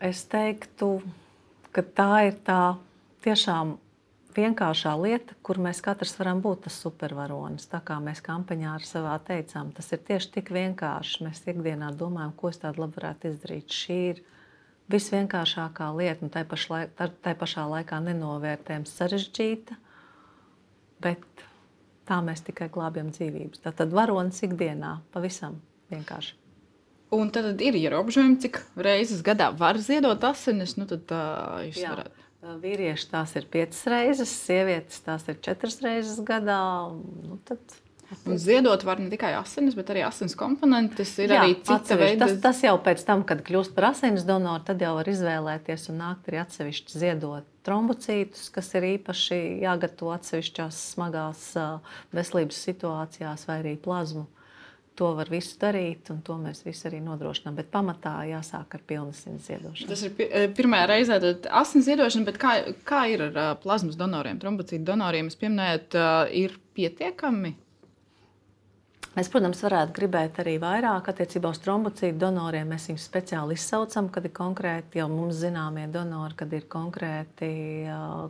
Es 0.00 0.24
teiktu, 0.28 0.98
ka 1.72 1.82
tā 1.82 2.26
ir 2.28 2.36
tā 2.44 2.76
tiešām 3.24 3.78
vienkāršā 4.36 4.92
lieta, 5.00 5.34
kur 5.42 5.58
mēs 5.62 5.80
katrs 5.84 6.14
varam 6.18 6.40
būt 6.44 6.66
tas 6.66 6.76
supervaronis. 6.82 7.66
Tā 7.70 7.80
kā 7.84 7.96
mēs 8.02 8.22
kampaņā 8.24 8.74
ar 8.76 8.86
savā 8.86 9.16
teicām, 9.26 9.72
tas 9.76 9.90
ir 9.94 10.02
tieši 10.06 10.32
tik 10.36 10.52
vienkārši. 10.54 11.24
Mēs 11.26 11.42
ikdienā 11.50 11.90
domājam, 11.98 12.34
ko 12.36 12.52
es 12.52 12.60
tādu 12.62 12.84
labu 12.84 13.00
varētu 13.00 13.32
izdarīt. 13.32 13.74
Šī 13.74 13.98
ir 14.12 14.22
visvienkāršākā 14.90 15.90
lieta, 15.96 16.24
un 16.26 16.32
tai, 16.34 16.44
pašlaik, 16.48 16.92
tai 16.96 17.34
pašā 17.38 17.66
laikā 17.70 18.00
nenovērtējama 18.04 18.90
sarežģīta, 18.90 19.78
bet 21.04 21.46
tā 22.08 22.20
mēs 22.26 22.44
tikai 22.46 22.70
glābjam 22.72 23.12
dzīvības. 23.14 23.62
Tā 23.64 23.72
tad 23.76 23.94
varonis 23.96 24.42
ikdienā 24.46 24.98
pavisam 25.14 25.60
vienkārši. 25.92 26.36
Un 27.14 27.30
tad 27.34 27.58
ir 27.64 27.74
ierobežojumi, 27.74 28.38
cik 28.42 28.60
reizes 28.78 29.22
gadā 29.26 29.50
var 29.58 29.78
ziedot 29.82 30.22
asinis. 30.28 30.76
Nu, 30.78 30.86
tad, 30.90 31.10
uh, 31.10 31.62
Jā, 31.74 31.94
varētu... 31.96 32.26
Vīrieši 32.40 33.08
tās 33.10 33.34
ir 33.36 33.44
piecas 33.52 33.82
reizes, 33.90 34.30
sievietes 34.46 35.02
tās 35.04 35.26
ir 35.28 35.36
četras 35.44 35.74
reizes 35.84 36.22
gadā. 36.24 36.60
Nu, 37.26 37.36
tad 37.44 37.74
Un 38.26 38.38
ziedot 38.42 38.82
var 38.84 38.98
ne 38.98 39.06
tikai 39.12 39.32
asinis, 39.38 39.76
bet 39.78 39.92
arī 39.92 40.02
asins 40.02 40.34
komponentes. 40.38 41.12
Ir 41.22 41.30
Jā, 41.30 41.44
arī 41.44 41.54
cita 41.62 41.98
veida. 41.98 42.26
Tas, 42.26 42.40
tas 42.42 42.62
jau 42.66 42.74
pēc 42.82 43.04
tam, 43.06 43.22
kad 43.26 43.44
kļūst 43.46 43.74
par 43.76 43.92
asins 43.92 44.26
donoru, 44.26 44.64
tad 44.66 44.82
jau 44.82 44.96
var 44.98 45.10
izvēlēties 45.10 45.86
un 45.92 46.02
nākt 46.02 46.30
arī 46.30 46.40
atsevišķi 46.42 47.02
ziedot 47.04 47.46
trombocītus, 47.66 48.48
kas 48.54 48.72
ir 48.78 48.88
īpaši 48.96 49.38
jāgatavo 49.62 50.10
atsevišķās 50.16 50.82
smagās 50.96 51.46
veselības 52.16 52.60
situācijās, 52.66 53.46
vai 53.46 53.60
arī 53.62 53.76
plazmu. 53.80 54.26
To 54.98 55.14
var 55.16 55.30
visu 55.32 55.54
darīt, 55.62 56.10
un 56.12 56.18
to 56.26 56.34
mēs 56.36 56.64
visi 56.66 56.82
arī 56.90 56.98
nodrošinām. 57.00 57.54
Bet 57.56 57.70
pamatā 57.72 58.18
jāsāk 58.28 58.74
ar 58.76 58.82
pilnesības 58.90 59.46
ziedošanu. 59.46 59.88
Tas 59.88 60.02
ir 60.04 60.50
pirmā 60.58 60.82
reize, 60.90 61.16
kad 61.22 61.46
asins 61.62 61.86
ziedošana, 61.86 62.26
bet 62.26 62.40
kā, 62.42 62.56
kā 62.84 63.06
ir 63.08 63.28
ar 63.30 63.54
plazmas 63.62 63.96
donoriem, 63.96 64.42
trombocītu 64.42 64.84
donoriem? 64.90 65.30
Jūs 65.30 65.40
pieminējat, 65.40 65.96
ir 66.36 66.58
pietiekami 66.76 67.54
Mēs, 69.10 69.26
protams, 69.26 69.58
varētu 69.64 69.90
gribēt 69.96 70.36
arī 70.38 70.52
vairāk 70.62 71.08
attiecībā 71.10 71.50
uz 71.50 71.58
trombocītu 71.64 72.14
donoriem. 72.20 72.68
Mēs 72.70 72.84
viņus 72.86 73.06
speciāli 73.08 73.56
izsaucam, 73.58 74.06
kad 74.14 74.28
ir 74.28 74.30
konkrēti 74.36 75.00
jau 75.00 75.08
mums 75.10 75.40
zināmie 75.40 75.88
donori, 75.90 76.36
kad 76.38 76.54
ir 76.54 76.68
konkrēti, 76.70 77.50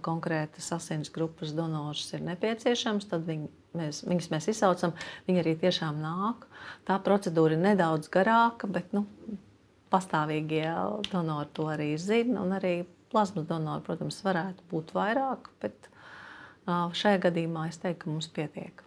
konkrētas 0.07 0.71
asins 0.79 1.13
grupas 1.13 1.53
donors 1.53 2.07
ir 2.17 2.25
nepieciešams. 2.31 3.11
Tad 3.13 3.29
viņi, 3.29 3.53
mēs, 3.77 4.01
viņus 4.09 4.31
mēs 4.33 4.49
izsaucam, 4.55 4.97
viņi 5.29 5.45
arī 5.45 5.57
tiešām 5.67 6.01
nāk. 6.01 6.49
Tā 6.89 6.97
procedūra 7.05 7.61
ir 7.61 7.65
nedaudz 7.69 8.09
garāka, 8.17 8.71
bet 8.73 8.97
nu, 8.97 9.05
pastāvīgie 9.93 10.65
donori 11.13 11.57
to 11.61 11.69
arī 11.77 11.93
zina. 12.01 12.49
Arī 12.57 12.79
plazmas 13.13 13.45
donori, 13.53 13.85
protams, 13.85 14.25
varētu 14.25 14.73
būt 14.73 14.97
vairāk, 14.97 15.53
bet 15.61 15.93
šajā 16.67 17.27
gadījumā 17.29 17.69
es 17.69 17.85
teiktu, 17.85 18.07
ka 18.07 18.17
mums 18.17 18.33
pietiek. 18.33 18.87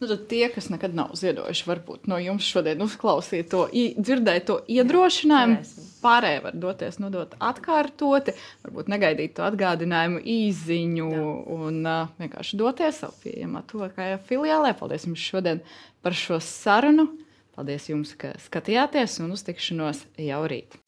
Nu, 0.00 0.08
tad 0.08 0.26
tie, 0.30 0.44
kas 0.52 0.68
nekad 0.72 0.94
nav 0.96 1.14
ziedojuši, 1.18 1.64
varbūt 1.68 2.08
no 2.10 2.18
jums 2.20 2.46
šodien 2.48 2.82
uzklausīja 2.84 3.46
to, 3.52 3.62
dzirdēja 3.72 4.44
to 4.48 4.58
iedrošinājumu. 4.72 5.60
Pārējie 6.02 6.40
var 6.42 6.56
doties, 6.64 6.98
nodot 6.98 7.36
atkārtoti, 7.38 8.34
varbūt 8.66 8.90
negaidīt 8.90 9.36
to 9.36 9.46
atgādinājumu 9.46 10.18
īziņu 10.34 11.10
Jā. 11.12 11.26
un 11.56 11.78
uh, 11.86 12.10
vienkārši 12.18 12.58
doties 12.58 12.98
savu 13.04 13.14
pieejamā 13.22 13.62
tuvākajā 13.70 14.18
filiālē. 14.26 14.74
Paldies 14.78 15.06
jums 15.06 15.22
šodien 15.22 15.62
par 16.02 16.18
šo 16.18 16.42
sarunu. 16.42 17.06
Paldies 17.54 17.86
jums, 17.92 18.16
ka 18.18 18.34
skatījāties 18.42 19.20
un 19.22 19.36
uz 19.36 19.46
tikšanos 19.46 20.06
jau 20.26 20.42
rīt. 20.50 20.80